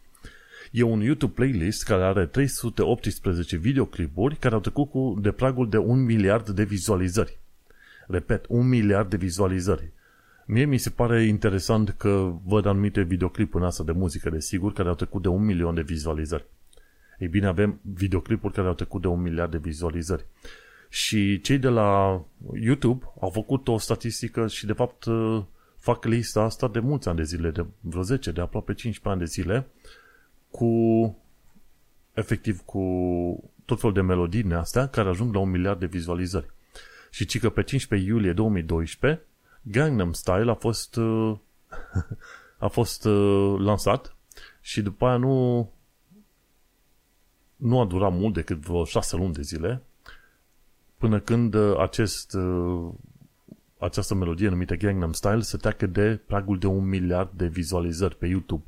[0.74, 5.76] E un YouTube playlist care are 318 videoclipuri care au trecut cu de pragul de
[5.76, 7.38] un miliard de vizualizări.
[8.06, 9.90] Repet, un miliard de vizualizări.
[10.46, 14.88] Mie mi se pare interesant că văd anumite videoclipuri în asta de muzică, desigur, care
[14.88, 16.44] au trecut de un milion de vizualizări.
[17.18, 20.24] Ei bine, avem videoclipuri care au trecut de un miliard de vizualizări.
[20.88, 22.22] Și cei de la
[22.60, 25.04] YouTube au făcut o statistică și, de fapt,
[25.78, 29.18] fac lista asta de mulți ani de zile, de vreo 10, de aproape 15 ani
[29.18, 29.66] de zile,
[30.52, 31.16] cu,
[32.12, 32.82] efectiv, cu
[33.64, 36.50] tot felul de melodii astea care ajung la un miliard de vizualizări.
[37.10, 39.22] Și ci că pe 15 iulie 2012
[39.62, 41.36] Gangnam Style a fost uh,
[42.58, 44.16] a fost uh, lansat
[44.60, 45.70] și după aia nu
[47.56, 49.82] nu a durat mult decât vreo șase luni de zile
[50.96, 52.36] până când uh, acest
[53.78, 58.26] această melodie numită Gangnam Style se treacă de pragul de un miliard de vizualizări pe
[58.26, 58.64] YouTube.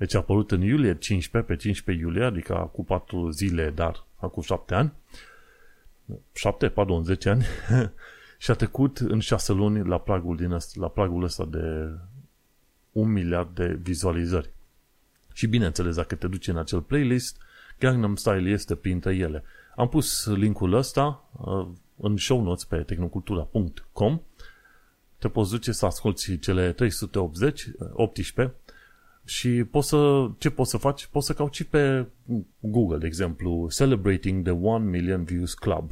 [0.00, 4.42] Deci a apărut în iulie 15, pe 15 iulie, adică cu 4 zile, dar acum
[4.42, 4.92] 7 ani.
[6.32, 7.44] 7, pardon, 10 ani.
[8.42, 11.88] și a trecut în șase luni la pragul, din ăsta, la pragul ăsta de
[12.92, 14.50] un miliard de vizualizări.
[15.32, 17.36] Și bineînțeles, dacă te duci în acel playlist,
[17.78, 19.44] Gangnam Style este printre ele.
[19.76, 24.20] Am pus linkul ăsta uh, în show notes pe tehnocultura.com
[25.20, 28.54] te poți duce să asculti cele 380, 18
[29.24, 31.06] și poți să, ce poți să faci?
[31.06, 32.06] Poți să cauți pe
[32.60, 35.90] Google, de exemplu, Celebrating the 1 Million Views Club.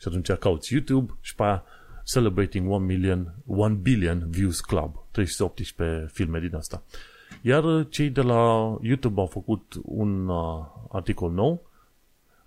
[0.00, 1.64] Și atunci cauți YouTube și pe aia
[2.04, 5.04] Celebrating 1 million, 1 billion views club.
[5.10, 6.82] 318 filme din asta.
[7.42, 11.62] Iar cei de la YouTube au făcut un uh, articol nou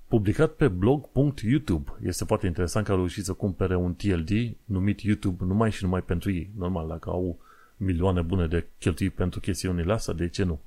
[0.07, 1.91] publicat pe blog.youtube.
[2.01, 6.01] Este foarte interesant că au reușit să cumpere un TLD numit YouTube numai și numai
[6.01, 6.49] pentru ei.
[6.57, 7.37] Normal, dacă au
[7.77, 10.61] milioane bune de cheltui pentru chestiunile astea, de ce nu?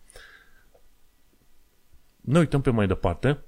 [2.21, 3.39] Ne uităm pe mai departe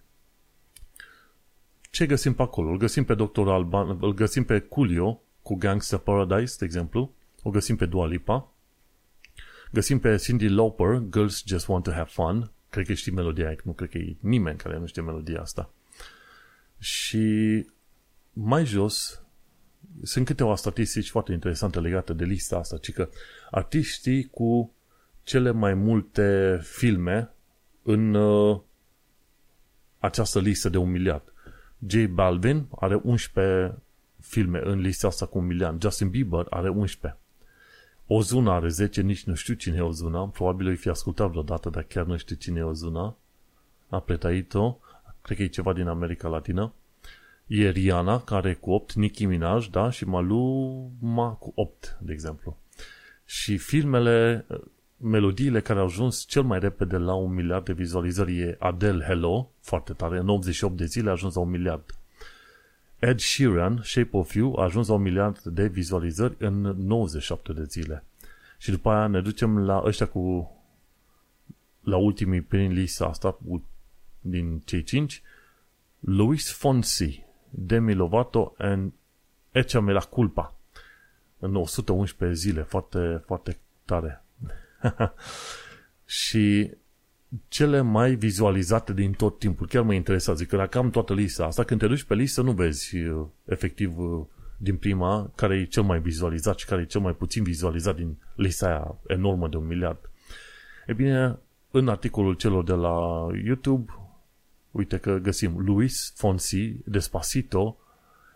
[1.91, 2.71] ce găsim pe acolo?
[2.71, 3.49] Îl găsim pe Dr.
[3.49, 7.15] Alban, îl găsim pe Culio cu Gangsta Paradise, de exemplu.
[7.43, 8.53] O găsim pe Dua Lipa.
[9.71, 12.51] Găsim pe Cindy Lauper, Girls Just Want to Have Fun.
[12.71, 15.71] Cred că știi melodia aia, nu cred că e nimeni care nu știe melodia asta.
[16.79, 17.67] Și
[18.33, 19.23] mai jos
[20.03, 23.09] sunt câteva statistici foarte interesante legate de lista asta, ci că
[23.51, 24.73] artiștii cu
[25.23, 27.31] cele mai multe filme
[27.83, 28.61] în uh,
[29.99, 31.33] această listă de un miliard.
[31.87, 33.79] J Balvin are 11
[34.21, 35.81] filme în lista asta cu un miliard.
[35.81, 37.21] Justin Bieber are 11.
[38.07, 40.29] Ozuna are 10, nici nu știu cine e Ozuna.
[40.29, 43.17] Probabil îi fi ascultat vreodată, dar chiar nu știu cine e Ozuna.
[43.89, 44.81] Apretaito.
[45.23, 46.73] Cred că e ceva din America Latină.
[47.49, 52.57] E Rihanna, care e cu 8, Nicki Minaj, da, și Maluma cu 8, de exemplu.
[53.25, 54.47] Și filmele,
[54.97, 59.51] melodiile care au ajuns cel mai repede la un miliard de vizualizări e Adele Hello,
[59.61, 61.95] foarte tare, în 88 de zile a ajuns la un miliard.
[62.99, 67.65] Ed Sheeran, Shape of You, a ajuns la un miliard de vizualizări în 97 de
[67.65, 68.05] zile.
[68.59, 70.53] Și după aia ne ducem la ăștia cu
[71.81, 73.39] la ultimii prin lista asta
[74.21, 75.23] din cei 5
[76.01, 78.93] Luis Fonsi Demi Lovato and
[79.51, 80.55] Echame la culpa
[81.39, 84.25] în 111 zile, foarte, foarte tare.
[86.05, 86.71] și
[87.49, 89.67] cele mai vizualizate din tot timpul.
[89.67, 92.53] Chiar mă interesează, că dacă am toată lista asta, când te duci pe listă, nu
[92.53, 94.25] vezi uh, efectiv uh,
[94.57, 98.17] din prima care e cel mai vizualizat și care e cel mai puțin vizualizat din
[98.35, 100.11] lista aia enormă de un miliard.
[100.87, 101.39] E bine,
[101.71, 103.93] în articolul celor de la YouTube,
[104.71, 107.79] uite că găsim Luis Fonsi, Despacito,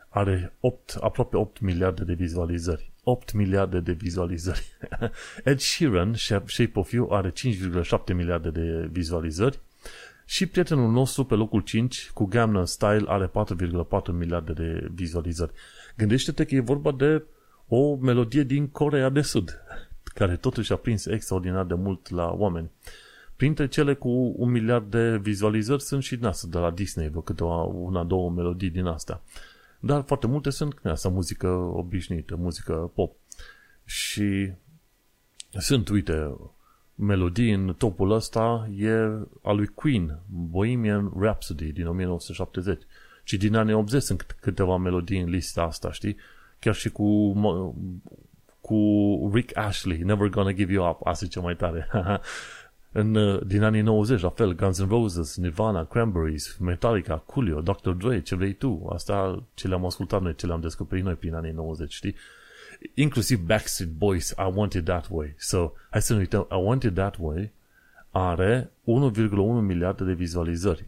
[0.08, 2.92] are 8, aproape 8 miliarde de vizualizări.
[3.04, 4.64] 8 miliarde de vizualizări.
[5.44, 9.60] Ed Sheeran, Shape of You, are 5,7 miliarde de vizualizări.
[10.24, 15.52] Și prietenul nostru pe locul 5 cu Gamma Style are 4,4 miliarde de vizualizări.
[15.96, 17.22] Gândește-te că e vorba de
[17.68, 19.60] o melodie din Corea de Sud,
[20.18, 22.70] care totuși a prins extraordinar de mult la oameni.
[23.36, 27.20] Printre cele cu un miliard de vizualizări sunt și din asta, de la Disney, vreo
[27.20, 29.20] câteva, una, două melodii din astea.
[29.80, 33.16] Dar foarte multe sunt din asta, muzică obișnuită, muzică pop.
[33.84, 34.52] Și
[35.58, 36.36] sunt, uite,
[36.94, 38.90] melodii în topul ăsta e
[39.42, 42.82] a lui Queen, Bohemian Rhapsody din 1970.
[43.22, 46.16] Și din anii 80 sunt câteva melodii în lista asta, știi?
[46.58, 47.32] Chiar și cu,
[48.60, 51.88] cu Rick Ashley, Never Gonna Give You Up, asta e cea mai tare.
[52.92, 57.90] în, uh, din anii 90, la fel, Guns N' Roses, Nirvana, Cranberries, Metallica, Coolio, Dr.
[57.90, 58.88] Dre, ce vrei tu.
[58.92, 62.14] Asta ce le-am ascultat noi, ce le-am descoperit noi prin anii 90, știi?
[62.94, 65.34] Inclusiv Backstreet Boys, I Want It That Way.
[65.38, 67.52] So, hai să nu uităm, I Want It That Way
[68.10, 70.84] are 1,1 miliarde de vizualizări.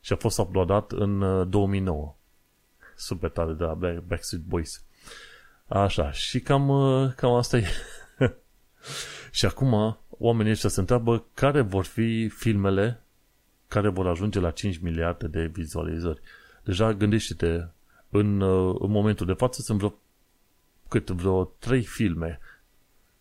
[0.00, 1.18] Și a fost uploadat în
[1.50, 2.02] 2009.
[2.02, 2.10] Uh,
[2.96, 3.74] Super tare de la
[4.06, 4.84] Backstreet Boys.
[5.68, 7.66] Așa, și cam, uh, cam asta e.
[9.38, 13.00] și acum oamenii ăștia se întreabă care vor fi filmele
[13.68, 16.20] care vor ajunge la 5 miliarde de vizualizări.
[16.64, 17.64] Deja gândește-te,
[18.10, 19.94] în, uh, în momentul de față sunt vreo,
[20.88, 22.38] cât, vreo 3 filme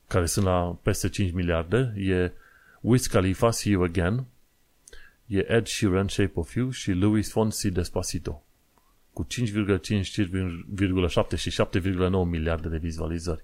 [0.08, 1.94] care sunt la peste 5 miliarde.
[1.98, 2.32] E
[2.82, 4.26] Wiz Khalifa, See You Again,
[5.26, 8.44] e Ed Sheeran, Shape of You și Louis Fonsi, Despacito.
[9.14, 9.42] Cu 5,5,
[11.30, 13.44] 5,7 și 7,9 miliarde de vizualizări.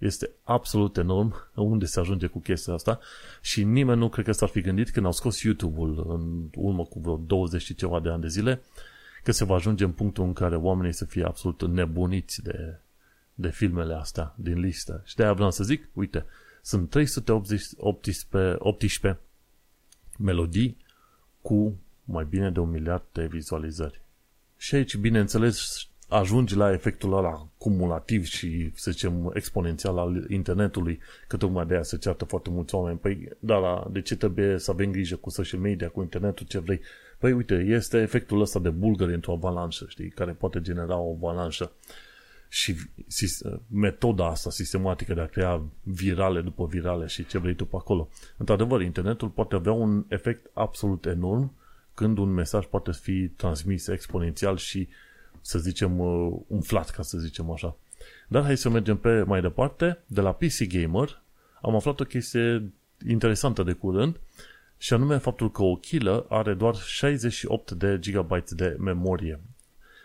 [0.00, 3.00] Este absolut enorm unde se ajunge cu chestia asta
[3.40, 7.00] și nimeni nu cred că s-ar fi gândit când au scos YouTube-ul în urmă cu
[7.00, 8.62] vreo 20 și ceva de ani de zile
[9.22, 12.78] că se va ajunge în punctul în care oamenii să fie absolut nebuniți de,
[13.34, 15.02] de filmele astea din listă.
[15.04, 16.24] Și de-aia vreau să zic, uite,
[16.62, 19.20] sunt 318 18
[20.18, 20.76] melodii
[21.40, 24.02] cu mai bine de un miliard de vizualizări.
[24.56, 31.36] Și aici, bineînțeles, ajungi la efectul ăla cumulativ și, să zicem, exponențial al internetului, că
[31.36, 32.98] tocmai de aia se ceartă foarte mulți oameni.
[32.98, 36.58] Păi, da, la, de ce trebuie să avem grijă cu social media, cu internetul, ce
[36.58, 36.80] vrei?
[37.18, 41.72] Păi, uite, este efectul ăsta de bulgări într-o avalanșă, știi, care poate genera o avalanșă.
[42.48, 42.76] Și
[43.68, 48.08] metoda asta sistematică de a crea virale după virale și ce vrei tu pe acolo.
[48.36, 51.52] Într-adevăr, internetul poate avea un efect absolut enorm
[51.94, 54.88] când un mesaj poate fi transmis exponențial și
[55.40, 57.76] să zicem, uh, umflat, ca să zicem așa.
[58.28, 59.98] Dar hai să mergem pe mai departe.
[60.06, 61.22] De la PC Gamer
[61.62, 62.72] am aflat o chestie
[63.08, 64.20] interesantă de curând
[64.76, 69.40] și anume faptul că o kilă are doar 68 de GB de memorie.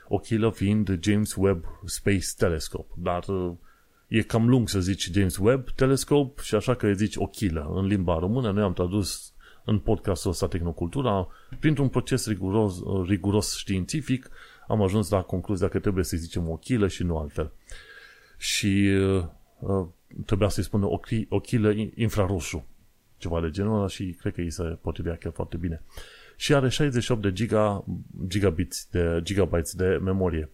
[0.08, 3.52] O kilă fiind James Webb Space Telescope, dar uh,
[4.08, 7.86] e cam lung să zici James Webb Telescope și așa că zici o kilă în
[7.86, 8.52] limba română.
[8.52, 9.34] Noi am tradus
[9.66, 11.28] în podcastul ăsta Tehnocultura
[11.60, 14.30] printr-un proces riguros, uh, riguros științific
[14.68, 17.52] am ajuns la concluzia că trebuie să-i zicem o chilă și nu altfel.
[18.38, 19.26] Și uh,
[19.60, 19.88] uh
[20.26, 21.00] trebuia să-i spună o,
[21.30, 22.66] o chilă infraroșu,
[23.18, 25.82] ceva de genul ăla și cred că îi se potrivea chiar foarte bine.
[26.36, 27.86] Și are 68 de giga,
[28.28, 30.50] gigabits de, gigabytes de memorie.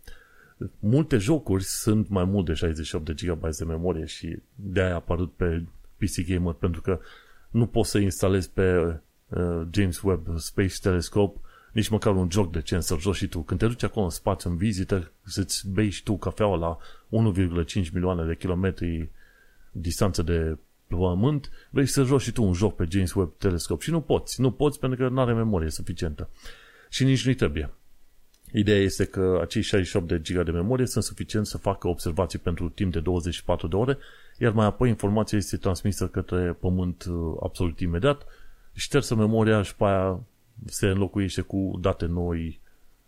[0.79, 5.33] multe jocuri sunt mai mult de 68 de GB de memorie și de-aia a apărut
[5.33, 5.65] pe
[5.97, 6.99] PC Gamer, pentru că
[7.49, 11.39] nu poți să instalezi pe uh, James Webb Space Telescope
[11.71, 13.39] nici măcar un joc de ce să joci și tu.
[13.39, 16.77] Când te duci acolo în spațiu, în vizită, să-ți bei și tu cafeaua la
[17.83, 19.09] 1,5 milioane de kilometri
[19.71, 20.57] distanță de
[20.87, 24.41] pământ, vrei să joci și tu un joc pe James Webb Telescope și nu poți.
[24.41, 26.29] Nu poți pentru că nu are memorie suficientă.
[26.89, 27.69] Și nici nu-i trebuie.
[28.53, 32.69] Ideea este că acei 68 de giga de memorie sunt suficient să facă observații pentru
[32.69, 33.97] timp de 24 de ore,
[34.37, 38.25] iar mai apoi informația este transmisă către pământ uh, absolut imediat,
[38.73, 40.23] ștersă memoria și pe aia
[40.65, 42.59] se înlocuiește cu date noi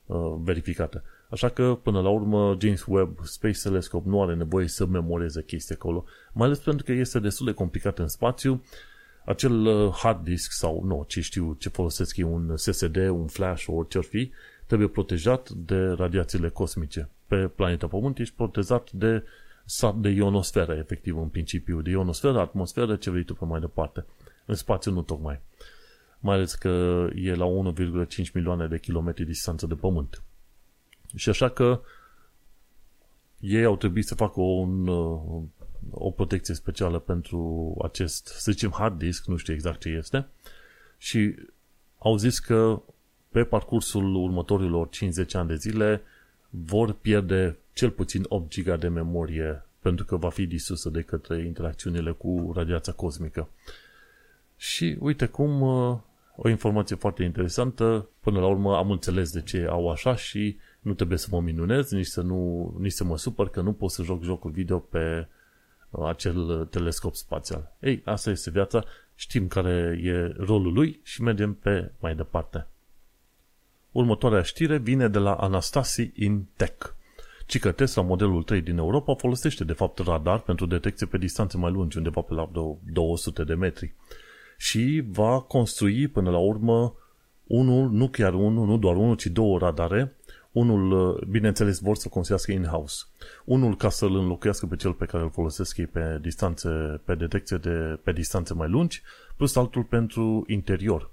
[0.05, 1.03] uh, verificate.
[1.29, 5.75] Așa că, până la urmă, James Webb Space Telescope nu are nevoie să memoreze chestii
[5.75, 8.63] acolo, mai ales pentru că este destul de complicat în spațiu.
[9.25, 13.65] Acel uh, hard disk sau, nu, ce știu, ce folosesc e un SSD, un flash,
[13.67, 14.31] orice ar fi,
[14.65, 17.09] trebuie protejat de radiațiile cosmice.
[17.27, 19.23] Pe planeta Pământ ești protejat de
[19.95, 24.05] de ionosferă, efectiv, în principiu, de ionosferă, atmosferă, ce vrei tu pe mai departe.
[24.45, 25.39] În spațiu nu tocmai.
[26.23, 30.21] Mai ales că e la 1,5 milioane de kilometri distanță de Pământ.
[31.15, 31.81] Și așa că
[33.39, 34.87] ei au trebuit să facă un,
[35.91, 40.27] o protecție specială pentru acest, să zicem, hard disk, nu știu exact ce este,
[40.97, 41.35] și
[41.97, 42.81] au zis că
[43.29, 46.01] pe parcursul următorilor 50 ani de zile
[46.49, 51.45] vor pierde cel puțin 8 GB de memorie pentru că va fi disusă de către
[51.45, 53.49] interacțiunile cu radiația cosmică.
[54.57, 55.97] Și uite cum uh,
[56.35, 60.93] o informație foarte interesantă, până la urmă am înțeles de ce au așa și nu
[60.93, 64.03] trebuie să mă minunez, nici să, nu, nici să mă supăr că nu pot să
[64.03, 65.27] joc jocul video pe
[65.89, 67.75] uh, acel telescop spațial.
[67.79, 68.83] Ei, asta este viața,
[69.15, 72.67] știm care e rolul lui și mergem pe mai departe.
[73.91, 76.93] Următoarea știre vine de la Anastasi in Tech.
[77.45, 81.57] Ci că Tesla modelul 3 din Europa folosește de fapt radar pentru detecție pe distanțe
[81.57, 82.49] mai lungi, undeva pe la
[82.83, 83.93] 200 de metri.
[84.57, 86.95] Și va construi până la urmă
[87.43, 90.15] unul, nu chiar unul, nu doar unul, ci două radare.
[90.51, 93.03] Unul, bineînțeles, vor să construiască in-house.
[93.45, 96.69] Unul ca să-l înlocuiască pe cel pe care îl folosesc ei pe distanțe,
[97.05, 99.01] pe detecție de, pe distanțe mai lungi,
[99.37, 101.11] plus altul pentru interior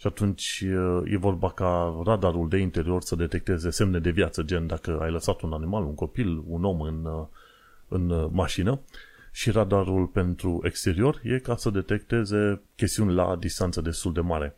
[0.00, 0.64] și atunci
[1.04, 5.40] e vorba ca radarul de interior să detecteze semne de viață, gen dacă ai lăsat
[5.40, 7.08] un animal, un copil, un om în,
[7.88, 8.80] în mașină
[9.32, 14.56] și radarul pentru exterior e ca să detecteze chestiuni la distanță destul de mare.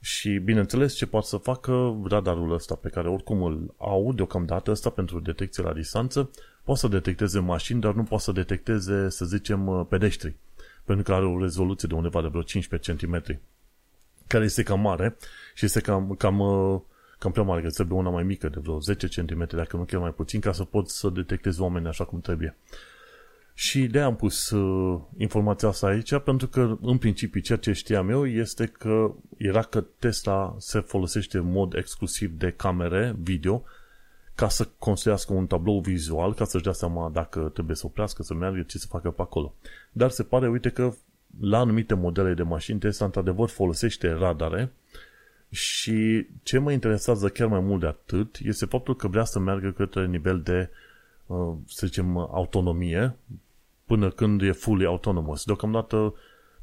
[0.00, 4.90] Și bineînțeles ce poate să facă radarul ăsta pe care oricum îl au deocamdată ăsta
[4.90, 6.30] pentru detecție la distanță,
[6.64, 10.34] poate să detecteze mașini, dar nu poate să detecteze, să zicem, pedeștri,
[10.84, 13.40] pentru că are o rezoluție de undeva de vreo 15 cm
[14.28, 15.16] care este cam mare
[15.54, 16.80] și este cam, cam, uh,
[17.18, 20.00] cam prea mare, că trebuie una mai mică de vreo 10 cm, dacă nu chiar
[20.00, 22.56] mai puțin, ca să poți să detectezi oameni așa cum trebuie.
[23.60, 28.10] Și de am pus uh, informația asta aici, pentru că, în principiu, ceea ce știam
[28.10, 33.62] eu este că era că Tesla se folosește în mod exclusiv de camere video
[34.34, 38.34] ca să construiască un tablou vizual, ca să-și dea seama dacă trebuie să oprească, să
[38.34, 39.54] meargă, ce să facă pe acolo.
[39.92, 40.92] Dar se pare, uite că
[41.40, 44.72] la anumite modele de mașini, Tesla într-adevăr folosește radare
[45.50, 49.70] și ce mă interesează chiar mai mult de atât este faptul că vrea să meargă
[49.70, 50.70] către nivel de,
[51.26, 53.16] uh, să zicem, autonomie
[53.88, 55.44] până când e fully autonomous.
[55.44, 56.14] Deocamdată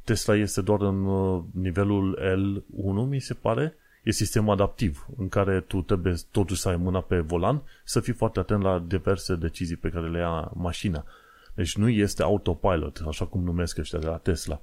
[0.03, 5.59] Tesla este doar în uh, nivelul L1, mi se pare, e sistem adaptiv, în care
[5.61, 9.75] tu trebuie totuși să ai mâna pe volan, să fii foarte atent la diverse decizii
[9.75, 11.05] pe care le ia mașina.
[11.53, 14.61] Deci nu este autopilot, așa cum numesc ăștia de la Tesla.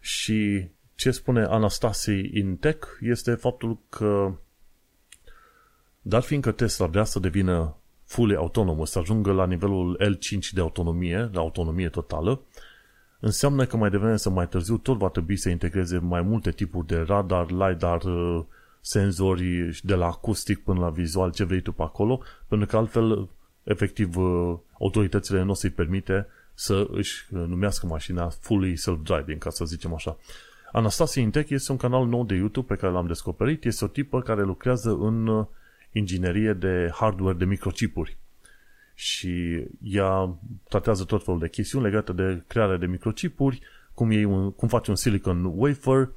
[0.00, 4.34] Și ce spune Anastasi in Tech este faptul că
[6.02, 7.76] dar fiindcă Tesla vrea să devină
[8.10, 12.40] fully autonomă, să ajungă la nivelul L5 de autonomie, la autonomie totală,
[13.20, 16.86] înseamnă că mai devreme să mai târziu tot va trebui să integreze mai multe tipuri
[16.86, 18.02] de radar, LiDAR,
[18.80, 23.28] senzori de la acustic până la vizual, ce vrei tu pe acolo, pentru că altfel
[23.62, 29.50] efectiv uh, autoritățile nu o să-i permite să își uh, numească mașina fully self-driving, ca
[29.50, 30.16] să zicem așa.
[30.72, 33.64] Anastasia Intec este un canal nou de YouTube pe care l-am descoperit.
[33.64, 35.46] Este o tipă care lucrează în uh,
[35.92, 38.18] inginerie de hardware de microchipuri.
[38.94, 40.38] Și ea
[40.68, 43.60] tratează tot felul de chestiuni legate de crearea de microchipuri,
[43.94, 46.10] cum, e un, cum face un silicon wafer,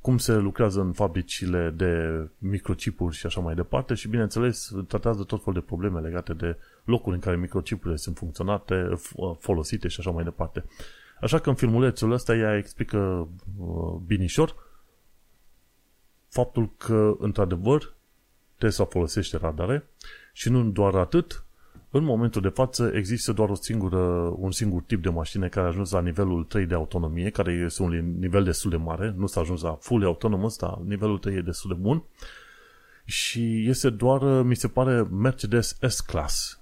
[0.00, 5.44] cum se lucrează în fabricile de microchipuri și așa mai departe și, bineînțeles, tratează tot
[5.44, 8.88] felul de probleme legate de locuri în care microchipurile sunt funcționate,
[9.38, 10.64] folosite și așa mai departe.
[11.20, 14.54] Așa că în filmulețul ăsta ea explică uh, binișor
[16.28, 17.94] faptul că, într-adevăr,
[18.66, 19.88] Tesla folosește radare
[20.32, 21.44] și nu doar atât,
[21.94, 23.98] În momentul de față există doar o singură,
[24.36, 27.82] un singur tip de mașină care a ajuns la nivelul 3 de autonomie, care este
[27.82, 31.40] un nivel destul de mare, nu s-a ajuns la full autonomous, dar nivelul 3 e
[31.40, 32.04] destul de bun.
[33.04, 36.60] Și este doar, mi se pare, Mercedes S-Class.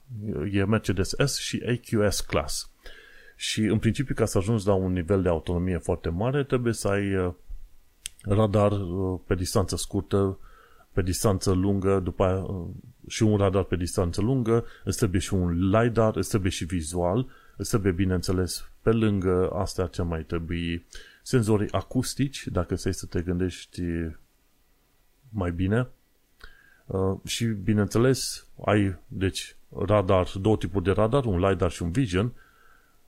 [0.52, 2.70] E Mercedes S și AQS Class.
[3.36, 6.88] Și în principiu, ca să ajungi la un nivel de autonomie foarte mare, trebuie să
[6.88, 7.32] ai uh,
[8.22, 10.38] radar uh, pe distanță scurtă,
[10.92, 12.66] pe distanță lungă, după aia, uh,
[13.08, 17.26] și un radar pe distanță lungă, îți trebuie și un LiDAR, îți trebuie și vizual,
[17.56, 20.84] îți trebuie, bineînțeles, pe lângă astea ce mai trebuie
[21.22, 23.82] senzori acustici, dacă să să te gândești
[25.28, 25.88] mai bine.
[27.24, 32.32] Și, bineînțeles, ai, deci, radar, două tipuri de radar, un LiDAR și un Vision,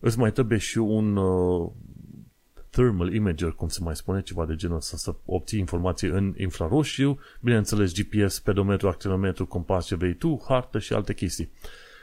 [0.05, 1.71] Îți mai trebuie și un uh,
[2.73, 7.19] thermal imager, cum se mai spune, ceva de genul ăsta, să obții informații în infraroșiu,
[7.41, 11.51] bineînțeles GPS, pedometru, accelerometru, compas ce vrei tu, hartă și alte chestii.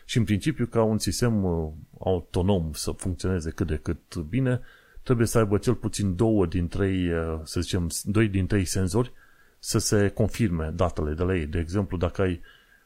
[0.05, 4.61] Și în principiu, ca un sistem uh, autonom să funcționeze cât de cât bine,
[5.03, 9.11] trebuie să aibă cel puțin două din trei, uh, să zicem, doi din trei senzori
[9.59, 11.45] să se confirme datele de la ei.
[11.45, 12.41] De exemplu, dacă ai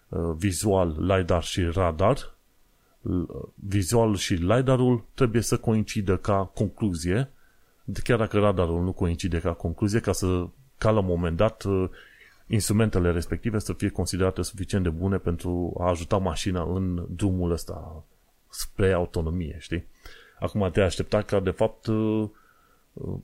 [0.10, 2.34] uh, vizual, LiDAR și radar,
[3.56, 7.32] vizual și LiDAR-ul trebuie să coincidă ca concluzie,
[8.04, 11.90] chiar dacă radarul nu coincide ca concluzie, ca să ca la un moment dat uh,
[12.48, 18.06] instrumentele respective să fie considerate suficient de bune pentru a ajuta mașina în drumul ăsta
[18.50, 19.88] spre autonomie, știi?
[20.40, 22.30] Acum te aștepta ca de fapt uh,
[22.94, 23.18] uh,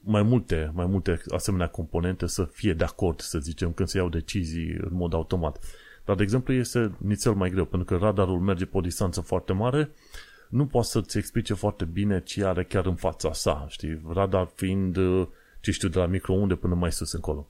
[0.00, 4.08] mai multe, mai multe asemenea componente să fie de acord, să zicem, când se iau
[4.08, 5.64] decizii în mod automat.
[6.04, 9.52] Dar, de exemplu, este nițel mai greu, pentru că radarul merge pe o distanță foarte
[9.52, 9.90] mare,
[10.50, 14.02] nu poate să-ți explice foarte bine ce are chiar în fața sa, știi?
[14.12, 14.98] Radar fiind,
[15.60, 17.48] ce știu, de la microunde până mai sus încolo.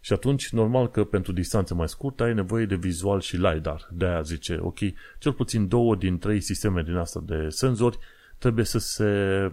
[0.00, 3.88] Și atunci, normal că pentru distanțe mai scurte ai nevoie de vizual și LiDAR.
[3.92, 4.78] De aia zice, ok,
[5.18, 7.98] cel puțin două din trei sisteme din asta de senzori
[8.38, 9.52] trebuie să se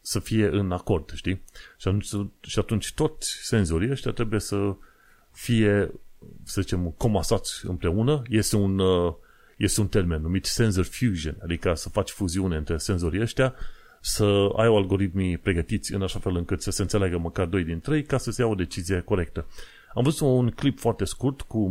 [0.00, 1.42] să fie în acord, știi?
[1.76, 2.08] Și atunci,
[2.40, 4.76] și atunci toți senzorii ăștia trebuie să
[5.32, 5.90] fie
[6.44, 9.14] să zicem, comasați împreună, este un, uh,
[9.58, 13.54] este un termen numit sensor fusion, adică să faci fuziune între senzorii ăștia,
[14.00, 14.24] să
[14.56, 18.02] ai o algoritmii pregătiți în așa fel încât să se înțeleagă măcar 2 din 3
[18.02, 19.46] ca să se ia o decizie corectă.
[19.94, 21.68] Am văzut un clip foarte scurt cu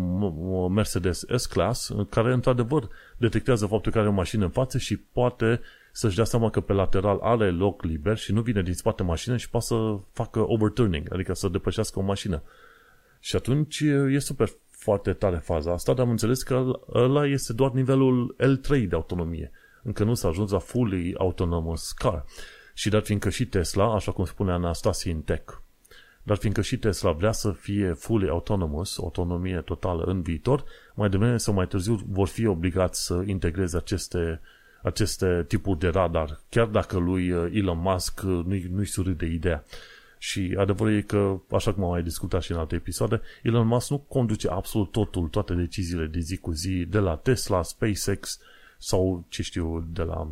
[0.67, 5.61] Mercedes S-Class care într-adevăr detectează faptul că are o mașină în față și poate
[5.91, 9.37] să-și dea seama că pe lateral are loc liber și nu vine din spate mașină
[9.37, 12.43] și poate să facă overturning, adică să depășească o mașină.
[13.19, 13.79] Și atunci
[14.09, 14.49] e super
[14.87, 19.51] foarte tare faza asta, dar am înțeles că ăla este doar nivelul L3 de autonomie.
[19.83, 22.25] Încă nu s-a ajuns la fully autonomous car.
[22.73, 25.53] Și dar fiindcă și Tesla, așa cum spune Anastasia în Tech,
[26.23, 30.63] dar fiindcă și Tesla vrea să fie fully autonomous, autonomie totală în viitor,
[30.95, 34.41] mai devreme sau mai târziu vor fi obligați să integreze aceste,
[34.83, 39.63] aceste tipuri de radar, chiar dacă lui Elon Musk nu-i, nu-i surâde ideea.
[40.17, 43.89] Și adevărul e că, așa cum am mai discutat și în alte episoade, Elon Musk
[43.89, 48.39] nu conduce absolut totul, toate deciziile de zi cu zi, de la Tesla, SpaceX
[48.77, 50.31] sau, ce știu, de la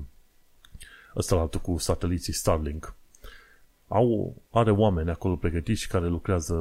[1.16, 2.96] ăsta la cu sateliții Starlink
[3.88, 6.56] au, are oameni acolo pregătiți care lucrează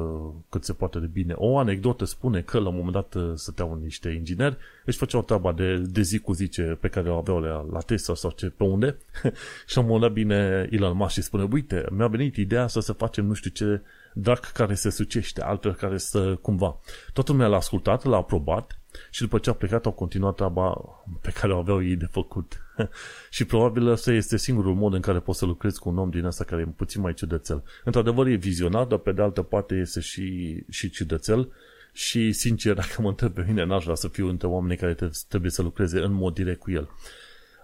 [0.49, 1.33] cât se poate de bine.
[1.37, 5.51] O anecdotă spune că la un moment dat uh, stăteau niște ingineri, își făceau treaba
[5.51, 8.49] de, de zi cu zi ce, pe care o aveau la, la Tesla sau ce,
[8.49, 8.97] pe unde
[9.67, 13.25] și am dat bine Elon Musk și spune, uite, mi-a venit ideea să să facem
[13.25, 13.81] nu știu ce
[14.13, 16.79] drac care se sucește, altă care să cumva.
[17.13, 20.75] Toată lumea l-a ascultat, l-a aprobat și după ce a plecat au continuat treaba
[21.21, 22.65] pe care o aveau ei de făcut.
[23.29, 26.25] și probabil ăsta este singurul mod în care poți să lucrezi cu un om din
[26.25, 27.63] asta care e puțin mai ciudățel.
[27.83, 31.51] Într-adevăr e vizionat, dar pe de altă parte este și, și ciudățel
[31.93, 34.95] și sincer, dacă mă întreb pe mine, n-aș vrea să fiu între oamenii care
[35.27, 36.89] trebuie să lucreze în mod direct cu el.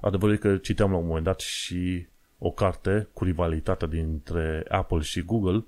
[0.01, 2.05] Adevărul e că citeam la un moment dat și
[2.37, 5.65] o carte cu rivalitatea dintre Apple și Google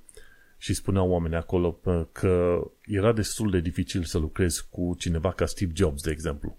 [0.64, 1.80] și spuneau oamenii acolo
[2.12, 6.58] că era destul de dificil să lucrezi cu cineva ca Steve Jobs, de exemplu.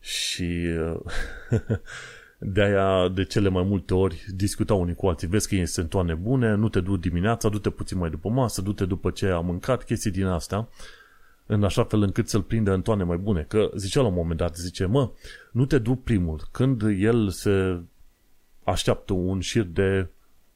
[0.00, 0.68] Și
[2.38, 5.28] de aia, de cele mai multe ori, discutau unii cu alții.
[5.28, 8.62] Vezi că este în toane bune, nu te du dimineața, du-te puțin mai după masă,
[8.62, 10.68] du-te după ce a mâncat, chestii din astea,
[11.46, 13.44] în așa fel încât să-l prindă în toane mai bune.
[13.48, 15.10] Că zicea la un moment dat, zice, mă,
[15.52, 16.48] nu te du primul.
[16.50, 17.80] Când el se
[18.64, 20.08] așteaptă un șir de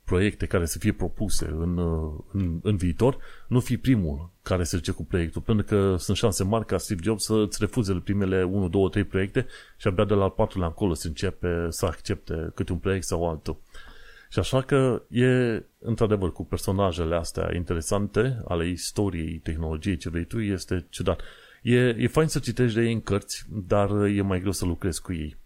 [0.07, 1.79] proiecte care să fie propuse în,
[2.33, 3.17] în, în viitor,
[3.49, 7.01] nu fi primul care se duce cu proiectul, pentru că sunt șanse mari ca Steve
[7.03, 9.47] Jobs să-ți refuze primele 1, 2, 3 proiecte
[9.77, 13.29] și abia de la al patrulea încolo să începe să accepte câte un proiect sau
[13.29, 13.61] altul.
[14.31, 20.41] Și așa că e, într-adevăr, cu personajele astea interesante ale istoriei, tehnologiei, ce vrei tu,
[20.41, 21.21] este ciudat.
[21.63, 25.03] E, e fain să citești de ei în cărți, dar e mai greu să lucrezi
[25.03, 25.37] cu ei.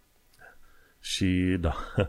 [1.01, 1.77] Și da,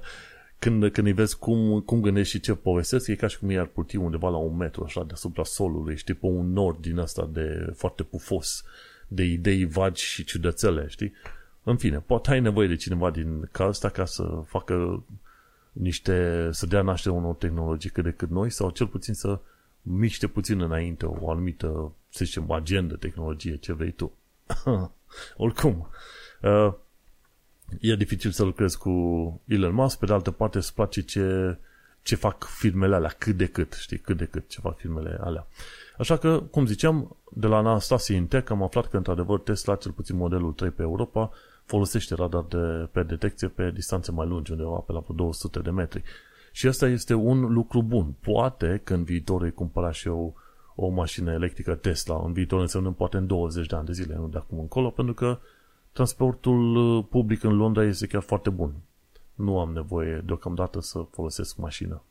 [0.61, 3.57] când, când îi vezi cum, cum gândești și ce povestesc, e ca și cum ei
[3.57, 7.29] ar puti undeva la un metru, așa, deasupra solului, știi, pe un nord din asta
[7.33, 8.63] de foarte pufos,
[9.07, 11.13] de idei vagi și ciudățele, știi?
[11.63, 15.03] În fine, poate ai nevoie de cineva din ca asta ca să facă
[15.71, 19.39] niște, să dea naștere unor tehnologii cât de cât noi sau cel puțin să
[19.81, 24.11] miște puțin înainte o anumită, să zicem, agendă, tehnologie, ce vrei tu.
[25.37, 25.89] Oricum,
[26.41, 26.73] uh,
[27.79, 28.91] e dificil să lucrezi cu
[29.47, 31.57] Elon Musk, pe de altă parte îți place ce,
[32.01, 35.47] ce fac firmele alea, cât de cât, știi, cât de cât ce fac firmele alea.
[35.97, 40.15] Așa că, cum ziceam, de la Anastasia Intec am aflat că, într-adevăr, Tesla, cel puțin
[40.17, 41.31] modelul 3 pe Europa,
[41.65, 46.03] folosește radar de, pe detecție pe distanțe mai lungi, undeva pe la 200 de metri.
[46.51, 48.15] Și asta este un lucru bun.
[48.19, 50.35] Poate că în viitor îi cumpăra și eu
[50.75, 54.27] o mașină electrică Tesla, în viitor însemnând poate în 20 de ani de zile, nu
[54.27, 55.39] de acum încolo, pentru că
[55.91, 58.73] transportul uh, public în Londra este chiar foarte bun.
[59.33, 62.01] Nu am nevoie deocamdată să folosesc mașină.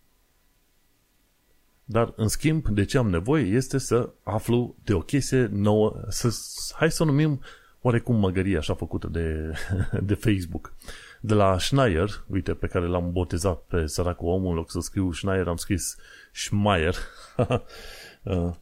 [1.84, 6.34] Dar, în schimb, de ce am nevoie este să aflu de o chestie nouă, să,
[6.74, 7.40] hai să o numim
[7.80, 9.52] oarecum măgărie așa făcută de,
[10.08, 10.74] de Facebook.
[11.20, 15.12] De la Schneier, uite, pe care l-am botezat pe săracul om, în loc să scriu
[15.12, 15.96] Schneier, am scris
[16.32, 16.94] Schmeier.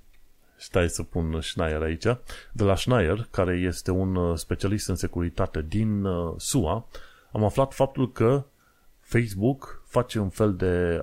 [0.59, 2.05] Uh, stai să pun Schneier aici.
[2.53, 6.89] De la Schneier, care este un uh, specialist în securitate din uh, SUA,
[7.33, 8.45] am aflat faptul că
[9.01, 11.01] Facebook face un fel de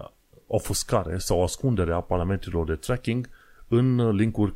[0.48, 3.30] ofuscare sau ascundere a parametrilor de tracking
[3.68, 4.54] în linkuri,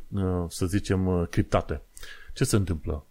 [0.48, 1.82] să zicem, criptate.
[2.32, 3.04] Ce se întâmplă?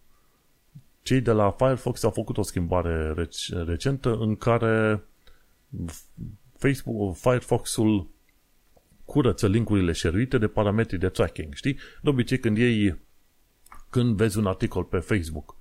[1.01, 5.03] cei de la Firefox au făcut o schimbare rec- recentă în care
[6.57, 8.07] Facebook, Firefox-ul
[9.09, 11.77] curăță linkurile șeruite de parametri de tracking, știi?
[12.01, 12.99] De obicei când iei,
[13.89, 15.55] când vezi un articol pe Facebook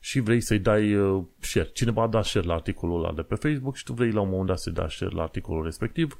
[0.00, 3.34] și vrei să-i dai uh, share, cineva a dat share la articolul ăla de pe
[3.34, 6.18] Facebook și tu vrei la un moment dat să-i dai share la articolul respectiv,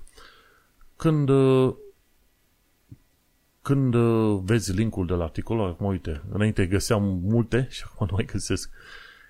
[0.97, 1.75] când uh,
[3.63, 8.15] când uh, vezi linkul de la articol, acum uite, înainte găseam multe și acum nu
[8.17, 8.71] mai găsesc.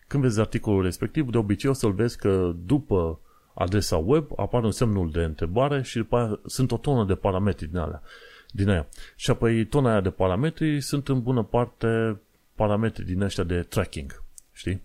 [0.06, 3.20] Când vezi articolul respectiv, de obicei o să-l vezi că după
[3.54, 7.66] adresa web apare un semnul de întrebare și după aia sunt o tonă de parametri
[7.66, 8.02] din alea.
[8.50, 8.86] Din aia.
[9.16, 12.20] Și apoi tona aia de parametri sunt în bună parte
[12.54, 14.22] parametri din ăștia de tracking.
[14.52, 14.82] Știi?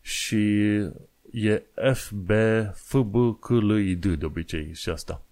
[0.00, 0.64] Și
[1.30, 1.62] e
[1.92, 2.30] FB,
[2.74, 5.22] FB, CLID de obicei și asta.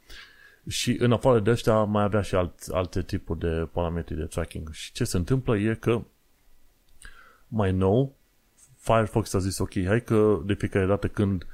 [0.69, 4.73] Și în afară de ăștia mai avea și alt, alte tipuri de parametri de tracking.
[4.73, 6.03] Și ce se întâmplă e că
[7.49, 8.17] mai nou
[8.79, 11.47] Firefox a zis ok, hai că de fiecare dată când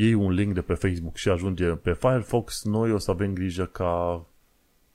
[0.00, 3.64] iei un link de pe Facebook și ajunge pe Firefox, noi o să avem grijă
[3.64, 4.24] ca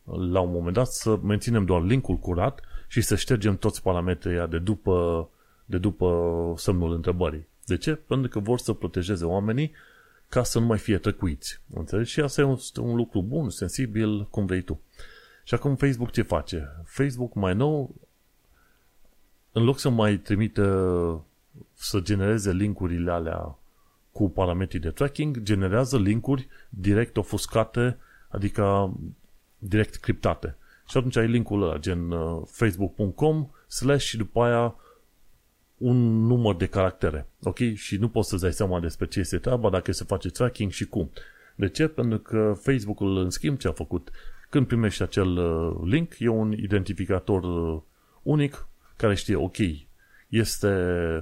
[0.04, 4.60] la un moment dat să menținem doar linkul curat și să ștergem toți parametrii de
[4.60, 5.30] după,
[5.66, 7.48] de după semnul întrebării.
[7.66, 7.96] De ce?
[7.96, 9.72] Pentru că vor să protejeze oamenii
[10.30, 11.62] ca să nu mai fie tăcuiți.
[11.74, 12.12] Înțelegi?
[12.12, 14.82] Și asta e un, un lucru bun, sensibil, cum vrei tu.
[15.44, 16.76] Și acum Facebook ce face?
[16.84, 17.96] Facebook mai nou,
[19.52, 21.26] în loc să mai trimită
[21.74, 23.58] să genereze linkurile alea
[24.14, 27.98] cu parametrii de tracking, generează linkuri direct ofuscate,
[28.28, 28.94] adică
[29.58, 30.58] direct criptate.
[30.90, 34.76] Și atunci ai linkul ăla, gen uh, facebook.com slash și după aia
[35.78, 37.28] un număr de caractere.
[37.44, 37.58] Ok?
[37.74, 40.86] Și nu poți să-ți dai seama despre ce este treaba, dacă se face tracking și
[40.86, 41.12] cum.
[41.56, 41.88] De ce?
[41.88, 44.12] Pentru că Facebook-ul, în schimb, ce a făcut?
[44.50, 47.82] Când primești acel uh, link, e un identificator uh,
[48.24, 49.58] unic care știe, ok,
[50.30, 50.68] este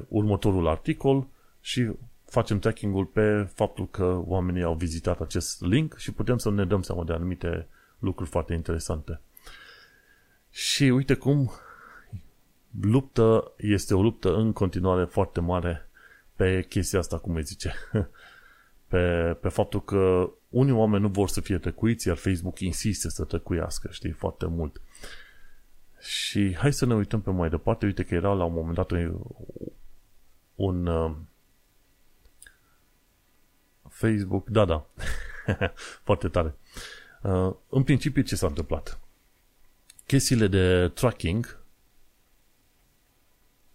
[0.08, 1.28] următorul articol
[1.62, 1.92] și
[2.32, 6.82] facem tracking-ul pe faptul că oamenii au vizitat acest link și putem să ne dăm
[6.82, 7.68] seama de anumite
[8.00, 9.20] lucruri foarte interesante.
[10.50, 11.52] Și uite cum
[12.82, 15.90] luptă, este o luptă în continuare foarte mare
[16.36, 17.74] pe chestia asta, cum îi zice.
[18.88, 23.24] Pe, pe faptul că unii oameni nu vor să fie tăcuiți, iar Facebook insiste să
[23.24, 24.82] tăcuiască, știi, foarte mult.
[26.00, 27.86] Și hai să ne uităm pe mai departe.
[27.86, 29.20] Uite că era la un moment dat un,
[30.56, 31.12] un uh,
[34.08, 34.86] Facebook, da, da,
[36.08, 36.56] foarte tare.
[37.22, 39.00] Uh, în principiu ce s-a întâmplat?
[40.06, 41.60] Chestiile de tracking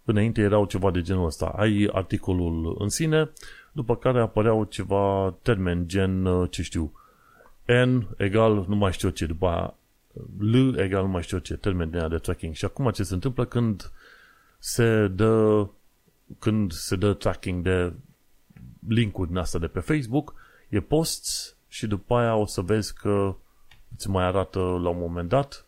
[0.09, 1.45] Înainte erau ceva de genul ăsta.
[1.45, 3.29] Ai articolul în sine,
[3.71, 6.91] după care apăreau ceva termen gen, uh, ce știu,
[7.65, 9.73] N egal nu mai știu ce, după aia
[10.39, 12.53] L egal nu mai știu ce, termen de, de tracking.
[12.53, 13.91] Și acum ce se întâmplă când
[14.59, 15.67] se dă
[16.39, 17.93] când se dă tracking de
[18.87, 20.33] linkuri din asta de pe Facebook,
[20.69, 23.35] e posts și după aia o să vezi că
[23.95, 25.67] îți mai arată la un moment dat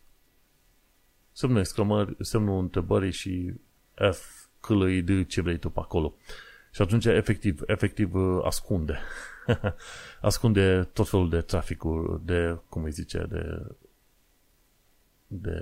[1.32, 3.54] semnul exclamări, semnul întrebării și
[4.12, 6.14] F, câlăi, ce vrei tu pe acolo.
[6.70, 8.98] Și atunci, efectiv, efectiv uh, ascunde.
[10.20, 13.66] ascunde tot felul de traficul, de, cum îi zice, de
[15.26, 15.58] de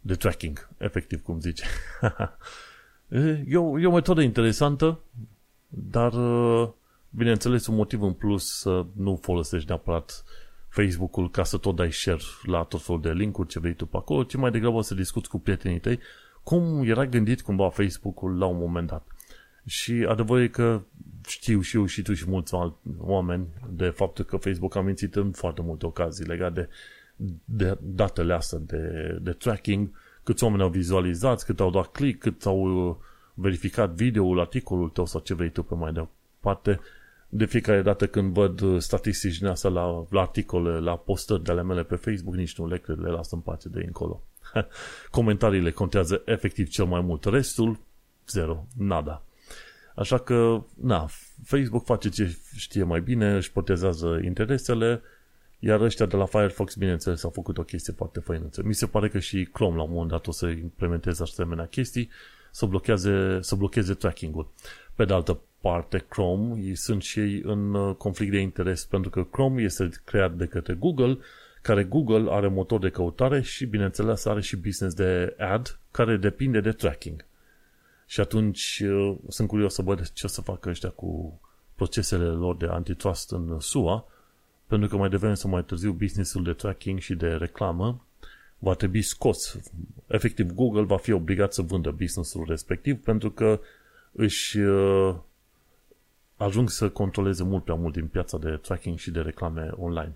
[0.00, 1.64] de tracking, efectiv, cum zice.
[3.46, 5.00] e, o, e o metodă interesantă,
[5.68, 6.68] dar, uh,
[7.10, 10.24] bineînțeles, un motiv în plus să nu folosești neapărat
[10.68, 13.96] Facebook-ul ca să tot dai share la tot felul de linkuri ce vrei tu pe
[13.96, 15.98] acolo, ci mai degrabă să discuți cu prietenii tăi
[16.42, 19.06] cum era gândit cumva Facebook-ul la un moment dat.
[19.66, 20.82] Și adevărul e că
[21.26, 25.16] știu și eu și tu și mulți alți oameni de faptul că Facebook a mințit
[25.16, 26.68] în foarte multe ocazii legate
[27.16, 29.90] de, de datele astea de, de tracking,
[30.22, 32.96] câți oameni au vizualizat, cât au dat click, cât au uh,
[33.34, 36.80] verificat videoul, articolul tău sau ce vrei tu pe mai departe.
[37.28, 41.50] De fiecare dată când văd uh, statistici din asta la, la articole, la postări de
[41.50, 44.22] ale mele pe Facebook, nici nu le cred, le las în pace de încolo.
[45.10, 47.24] Comentariile contează efectiv cel mai mult.
[47.24, 47.78] Restul,
[48.28, 49.22] zero, nada.
[49.94, 51.08] Așa că, na,
[51.44, 55.02] Facebook face ce știe mai bine, își protejează interesele,
[55.64, 58.62] iar ăștia de la Firefox, bineînțeles, au făcut o chestie foarte făinuță.
[58.64, 62.08] Mi se pare că și Chrome la un moment dat o să implementeze asemenea chestii
[62.50, 64.50] să blocheze, să blocheze tracking-ul.
[64.94, 69.24] Pe de altă parte, Chrome sunt și ei în uh, conflict de interes pentru că
[69.24, 71.18] Chrome este creat de către Google,
[71.62, 76.60] care Google are motor de căutare și, bineînțeles, are și business de ad care depinde
[76.60, 77.24] de tracking.
[78.06, 81.40] Și atunci uh, sunt curios să văd ce o să facă ăștia cu
[81.74, 84.06] procesele lor de antitrust în SUA,
[84.72, 88.04] pentru că mai devreme sau mai târziu businessul de tracking și de reclamă
[88.58, 89.58] va trebui scos.
[90.06, 93.60] Efectiv, Google va fi obligat să vândă businessul respectiv pentru că
[94.12, 95.14] își uh,
[96.36, 100.12] ajung să controleze mult prea mult din piața de tracking și de reclame online.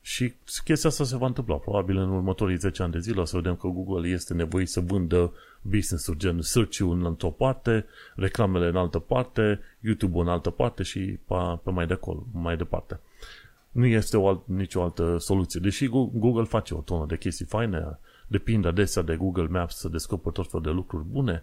[0.00, 0.34] Și
[0.64, 1.56] chestia asta se va întâmpla.
[1.56, 4.80] Probabil în următorii 10 ani de zile o să vedem că Google este nevoit să
[4.80, 5.32] vândă
[5.62, 11.00] business-uri gen search-ul în într-o parte, reclamele în altă parte, YouTube-ul în altă parte și
[11.00, 13.00] pe, pe mai de acolo, mai departe.
[13.78, 15.60] Nu este o alt, nicio altă soluție.
[15.60, 20.30] Deși Google face o tonă de chestii faine, depinde adesea de Google Maps să descoperă
[20.30, 21.42] tot felul de lucruri bune,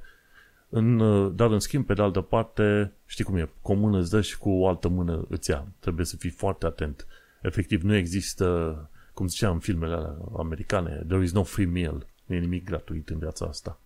[0.69, 0.97] în,
[1.35, 4.21] dar în schimb, pe de altă parte, știi cum e, cu o mână îți dă
[4.21, 5.67] și cu o altă mână îți ia.
[5.79, 7.07] Trebuie să fii foarte atent
[7.41, 12.05] Efectiv, nu există, cum ziceam în filmele americane, there is no free meal.
[12.25, 13.79] Nu e nimic gratuit în viața asta.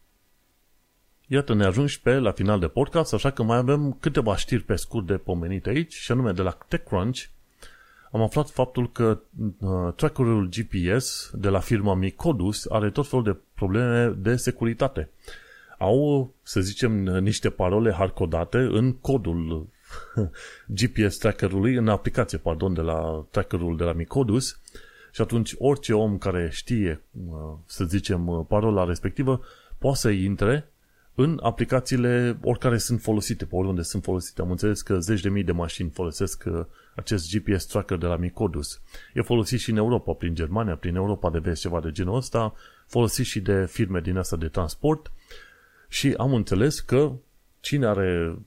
[1.28, 4.76] Iată, ne ajungi pe la final de podcast, așa că mai avem câteva știri pe
[4.76, 7.20] scurt de pomenit aici, și anume de la TechCrunch,
[8.12, 9.20] am aflat faptul că
[9.60, 15.10] uh, trackerul GPS de la firma Micodus are tot felul de probleme de securitate.
[15.78, 19.68] Au, să zicem, niște parole hardcodate în codul
[20.80, 24.60] GPS trackerului, în aplicație, pardon, de la trackerul de la Micodus
[25.12, 27.36] și atunci orice om care știe, uh,
[27.66, 29.42] să zicem, uh, parola respectivă,
[29.78, 30.72] poate să intre
[31.16, 34.42] în aplicațiile oricare sunt folosite, pe oriunde sunt folosite.
[34.42, 36.66] Am înțeles că zeci de mii de mașini folosesc uh,
[36.96, 38.82] acest GPS tracker de la Micodus.
[39.14, 42.54] E folosit și în Europa, prin Germania, prin Europa de vest, ceva de genul ăsta,
[42.88, 45.12] folosit și de firme din asta de transport
[45.88, 47.12] și am înțeles că
[47.60, 48.38] cine are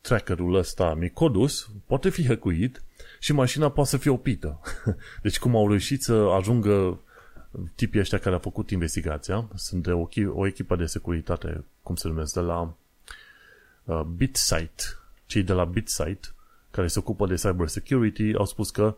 [0.00, 2.82] trackerul ăsta Micodus poate fi hăcuit
[3.18, 4.60] și mașina poate să fie opită.
[5.22, 7.00] Deci cum au reușit să ajungă
[7.74, 12.08] tipii ăștia care au făcut investigația, sunt de o, o echipă de securitate, cum se
[12.08, 12.74] numesc, de la
[13.84, 14.82] uh, BitSite,
[15.26, 16.28] cei de la BitSite,
[16.76, 18.96] care se ocupă de cyber security, au spus că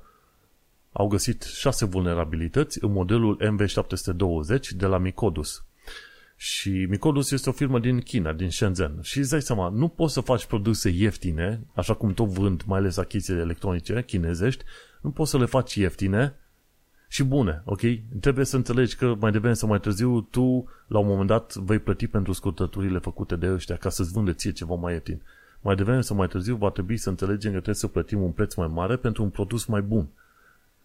[0.92, 5.64] au găsit șase vulnerabilități în modelul MV720 de la Micodus.
[6.36, 8.98] Și Micodus este o firmă din China, din Shenzhen.
[9.02, 12.78] Și îți dai seama, nu poți să faci produse ieftine, așa cum tot vând, mai
[12.78, 14.64] ales achizițiile electronice chinezești,
[15.00, 16.34] nu poți să le faci ieftine
[17.08, 17.80] și bune, ok?
[18.20, 21.78] Trebuie să înțelegi că mai devreme sau mai târziu tu, la un moment dat, vei
[21.78, 25.22] plăti pentru scurtăturile făcute de ăștia ca să-ți vândă ție ceva mai ieftin.
[25.60, 28.54] Mai devreme sau mai târziu va trebui să înțelegem că trebuie să plătim un preț
[28.54, 30.08] mai mare pentru un produs mai bun.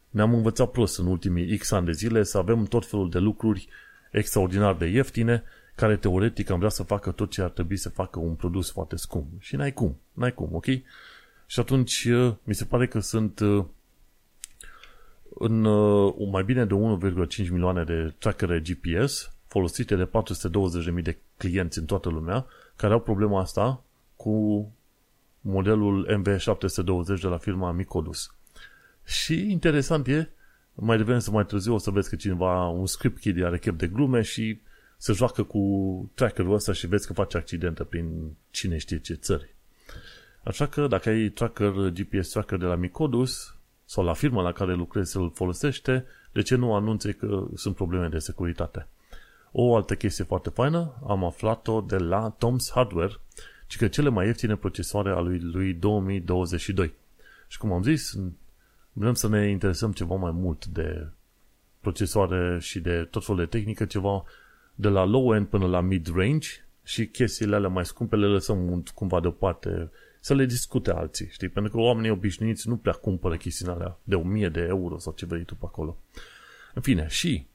[0.09, 3.67] Ne-am învățat prost în ultimii X ani de zile să avem tot felul de lucruri
[4.11, 5.43] extraordinar de ieftine,
[5.75, 8.95] care teoretic am vrea să facă tot ce ar trebui să facă un produs foarte
[8.95, 9.27] scump.
[9.39, 10.65] Și n-ai cum, n-ai cum, ok?
[11.45, 13.65] Și atunci uh, mi se pare că sunt uh,
[15.33, 16.73] în uh, mai bine de
[17.43, 20.09] 1,5 milioane de trackere GPS folosite de
[20.97, 22.45] 420.000 de clienți în toată lumea
[22.75, 23.83] care au problema asta
[24.23, 24.71] cu
[25.41, 28.35] modelul MV720 de la firma Micodus.
[29.03, 30.29] Și interesant e
[30.73, 33.75] mai devreme să mai târziu o să vezi că cineva, un script kid are chef
[33.75, 34.59] de glume și
[34.97, 35.61] se joacă cu
[36.13, 39.55] trackerul ăsta și vezi că face accidente prin cine știe ce țări.
[40.43, 43.55] Așa că dacă ai tracker, GPS tracker de la Micodus
[43.85, 48.07] sau la firma la care lucrezi să-l folosește, de ce nu anunțe că sunt probleme
[48.07, 48.87] de securitate?
[49.51, 53.13] O altă chestie foarte faină am aflat-o de la Tom's Hardware,
[53.73, 56.93] ci că cele mai ieftine procesoare a lui, lui 2022.
[57.47, 58.17] Și cum am zis,
[58.91, 61.07] vrem să ne interesăm ceva mai mult de
[61.79, 64.23] procesoare și de tot felul de tehnică, ceva
[64.75, 66.49] de la low-end până la mid-range
[66.83, 71.49] și chestiile alea mai scumpe le lăsăm cumva deoparte să le discute alții, știi?
[71.49, 75.25] Pentru că oamenii obișnuiți nu prea cumpără chestiile alea de 1000 de euro sau ce
[75.25, 75.97] vrei tu pe acolo.
[76.73, 77.45] În fine, și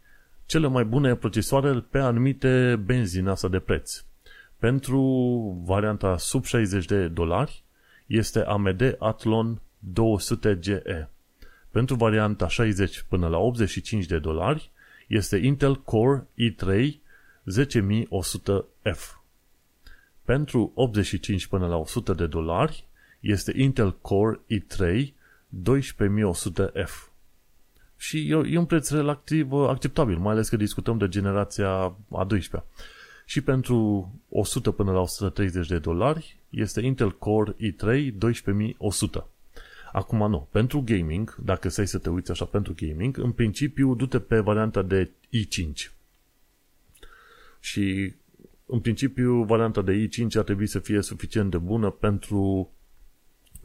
[0.46, 4.02] cele mai bune procesoare pe anumite benzine asta de preț.
[4.58, 5.00] Pentru
[5.64, 7.62] varianta sub 60 de dolari
[8.06, 9.60] este AMD Athlon
[9.94, 11.08] 200GE.
[11.70, 14.70] Pentru varianta 60 până la 85 de dolari
[15.06, 16.90] este Intel Core i3
[17.44, 19.16] 10100F.
[20.24, 22.86] Pentru 85 până la 100 de dolari
[23.20, 25.06] este Intel Core i3
[25.64, 27.08] 12100F.
[27.96, 31.70] Și e un preț relativ acceptabil, mai ales că discutăm de generația
[32.10, 32.64] a 12
[33.28, 39.28] Și pentru 100 până la 130 de dolari este Intel Core i3 12100.
[39.92, 40.48] Acum nu.
[40.50, 44.82] Pentru gaming, dacă stai să te uiți așa pentru gaming, în principiu du-te pe varianta
[44.82, 45.92] de i5.
[47.60, 48.14] Și
[48.66, 52.72] în principiu varianta de i5 ar trebui să fie suficient de bună pentru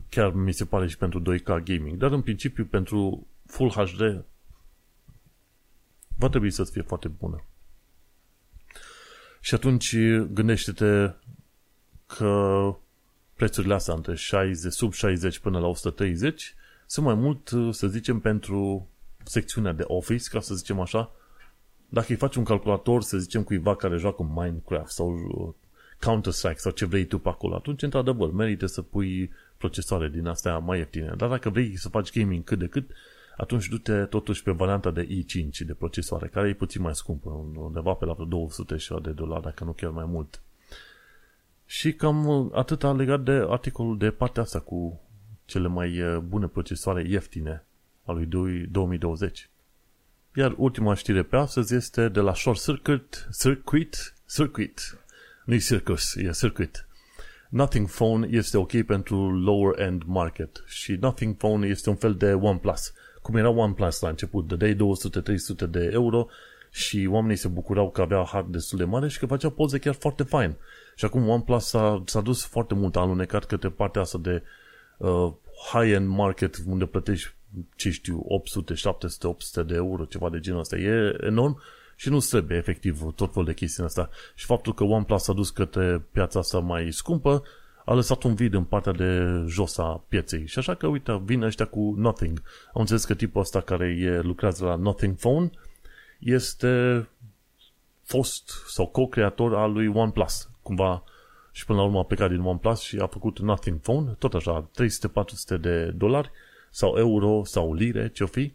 [0.09, 4.25] chiar mi se pare și pentru 2K gaming, dar în principiu pentru Full HD
[6.17, 7.43] va trebui să fie foarte bună.
[9.45, 9.95] Și atunci
[10.33, 11.11] gândește-te
[12.05, 12.75] că
[13.35, 18.87] prețurile astea între 60, sub 60 până la 130 sunt mai mult, să zicem, pentru
[19.23, 21.11] secțiunea de Office, ca să zicem așa.
[21.89, 25.53] Dacă îi faci un calculator, să zicem, cuiva care joacă Minecraft sau uh,
[25.99, 30.57] Counter-Strike sau ce vrei tu pe acolo, atunci, într-adevăr, merită să pui procesoare din astea
[30.57, 31.13] mai ieftine.
[31.17, 32.89] Dar dacă vrei să faci gaming cât de cât,
[33.37, 37.93] atunci du-te totuși pe varianta de i5 de procesoare, care e puțin mai scumpă, undeva
[37.93, 40.41] pe la 200 de dolari, dacă nu chiar mai mult.
[41.65, 45.01] Și cam atâta legat de articolul de partea asta cu
[45.45, 47.65] cele mai uh, bune procesoare ieftine
[48.05, 48.25] a lui
[48.71, 49.49] 2020.
[50.35, 54.97] Iar ultima știre pe astăzi este de la Short Circuit, Circuit, Circuit,
[55.45, 56.87] nu Circus, e Circuit.
[57.49, 62.33] Nothing Phone este ok pentru lower end market și Nothing Phone este un fel de
[62.33, 62.93] OnePlus.
[63.23, 66.27] Cum era OnePlus la început, dădeai 200-300 de euro
[66.69, 69.93] și oamenii se bucurau că avea hard destul de mare și că făcea poze chiar
[69.93, 70.55] foarte fain.
[70.95, 74.43] Și acum OnePlus s-a, s-a dus foarte mult, a alunecat către partea asta de
[74.97, 75.31] uh,
[75.71, 77.33] high-end market unde plătești,
[77.75, 80.77] ce știu, 800, 700, 800 de euro, ceva de genul ăsta.
[80.77, 81.61] E enorm
[81.95, 84.09] și nu trebuie efectiv tot felul de chestii asta.
[84.35, 87.43] Și faptul că OnePlus s-a dus către piața asta mai scumpă
[87.85, 90.47] a lăsat un vid în partea de jos a pieței.
[90.47, 92.41] Și așa că, uite, vin ăștia cu Nothing.
[92.73, 95.49] Am înțeles că tipul ăsta care e, lucrează la Nothing Phone
[96.19, 97.07] este
[98.03, 100.49] fost sau co-creator al lui OnePlus.
[100.61, 101.03] Cumva
[101.51, 104.69] și până la urmă a plecat din OnePlus și a făcut Nothing Phone, tot așa,
[105.57, 106.31] 300-400 de dolari
[106.71, 108.53] sau euro sau lire, ce-o fi.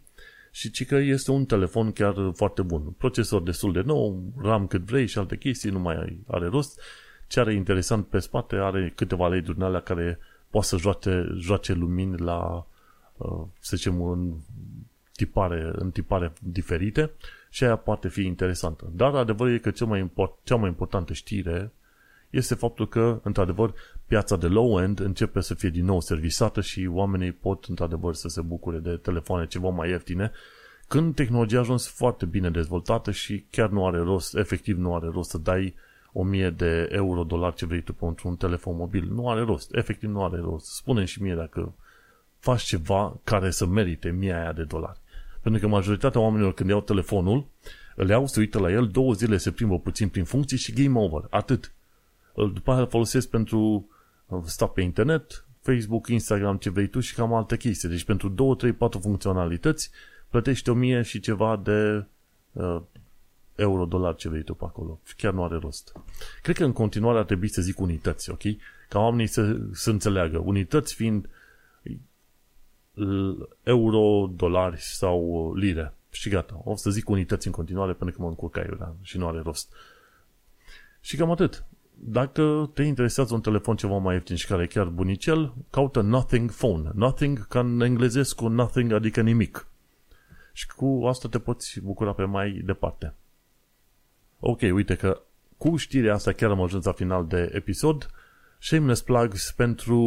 [0.51, 2.81] Și ci că este un telefon chiar foarte bun.
[2.97, 6.81] Procesor destul de nou, RAM cât vrei și alte chestii, nu mai are rost.
[7.29, 10.19] Ce are interesant pe spate, are câteva LED din alea care
[10.49, 12.65] poate să joace, joace lumini la,
[13.17, 14.33] uh, să zicem, în
[15.11, 17.11] tipare, în tipare diferite
[17.49, 18.91] și aia poate fi interesantă.
[18.95, 21.71] Dar adevărul e că cea mai, import, cea mai importantă știre
[22.29, 23.73] este faptul că, într-adevăr,
[24.07, 28.41] piața de low-end începe să fie din nou servisată și oamenii pot, într-adevăr, să se
[28.41, 30.31] bucure de telefoane ceva mai ieftine,
[30.87, 35.07] când tehnologia a ajuns foarte bine dezvoltată și chiar nu are rost, efectiv nu are
[35.11, 35.75] rost să dai
[36.11, 39.09] 1000 de euro, dolari ce vrei tu pentru un telefon mobil.
[39.11, 40.65] Nu are rost, efectiv nu are rost.
[40.65, 41.73] spune și mie dacă
[42.39, 44.99] faci ceva care să merite mie aia de dolari.
[45.41, 47.45] Pentru că majoritatea oamenilor când iau telefonul,
[47.95, 50.99] le iau, se uită la el, două zile se plimbă puțin prin funcții și game
[50.99, 51.27] over.
[51.29, 51.73] Atât.
[52.53, 53.89] După aia îl folosesc pentru
[54.25, 57.89] uh, sta pe internet, Facebook, Instagram, ce vrei tu și cam alte chestii.
[57.89, 59.91] Deci pentru 2, 3, 4 funcționalități
[60.29, 62.05] plătești 1000 și ceva de
[62.51, 62.81] uh,
[63.59, 64.99] euro, dolar, ce vrei tu pe acolo.
[65.17, 65.93] Chiar nu are rost.
[66.41, 68.41] Cred că în continuare ar trebui să zic unități, ok?
[68.89, 70.37] Ca oamenii să, să înțeleagă.
[70.37, 71.29] Unități fiind
[73.63, 75.93] euro, dolari sau lire.
[76.11, 76.61] Și gata.
[76.63, 79.73] O să zic unități în continuare până când mă încurc aiurea și nu are rost.
[81.01, 81.63] Și cam atât.
[81.93, 86.51] Dacă te interesează un telefon ceva mai ieftin și care e chiar bunicel, caută Nothing
[86.51, 86.89] Phone.
[86.93, 89.67] Nothing ca în englezesc cu nothing, adică nimic.
[90.53, 93.13] Și cu asta te poți bucura pe mai departe.
[94.39, 95.21] Ok, uite că
[95.57, 98.09] cu știrea asta chiar am ajuns la final de episod.
[98.59, 99.97] Shameless plugs pentru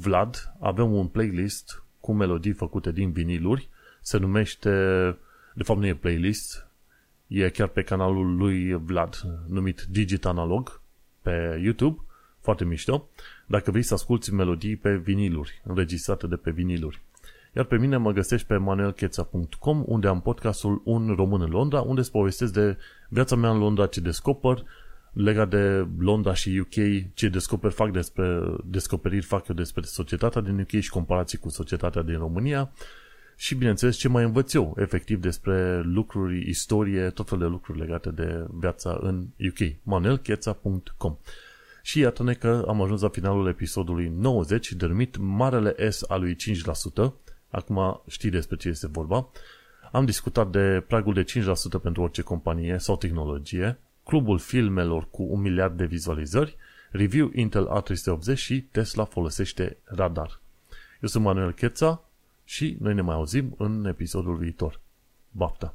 [0.00, 0.52] Vlad.
[0.60, 3.68] Avem un playlist cu melodii făcute din viniluri.
[4.00, 4.70] Se numește,
[5.54, 6.66] de fapt nu e playlist,
[7.26, 10.80] E chiar pe canalul lui Vlad, numit Digit Analog,
[11.22, 12.00] pe YouTube,
[12.40, 13.08] foarte mișto,
[13.46, 17.00] dacă vrei să asculti melodii pe viniluri, înregistrate de pe viniluri.
[17.56, 22.00] Iar pe mine mă găsești pe manuelcheța.com, unde am podcastul Un Român în Londra, unde
[22.00, 22.76] îți povestesc de
[23.14, 24.64] viața mea în Londra, ce descoper,
[25.12, 26.74] legat de Londra și UK,
[27.14, 32.02] ce descoperi fac despre, descoperiri fac eu despre societatea din UK și comparații cu societatea
[32.02, 32.72] din România
[33.36, 38.10] și, bineînțeles, ce mai învăț eu, efectiv, despre lucruri, istorie, tot felul de lucruri legate
[38.10, 39.76] de viața în UK.
[39.82, 41.16] manuelcheța.com
[41.82, 46.36] Și iată-ne că am ajuns la finalul episodului 90, denumit Marele S al lui
[47.06, 47.12] 5%.
[47.50, 49.28] Acum știi despre ce este vorba.
[49.94, 55.40] Am discutat de pragul de 5% pentru orice companie sau tehnologie, clubul filmelor cu un
[55.40, 56.56] miliard de vizualizări,
[56.90, 60.40] review Intel A380 și Tesla folosește radar.
[61.00, 62.04] Eu sunt Manuel Cheța
[62.44, 64.80] și noi ne mai auzim în episodul viitor.
[65.30, 65.74] Bafta!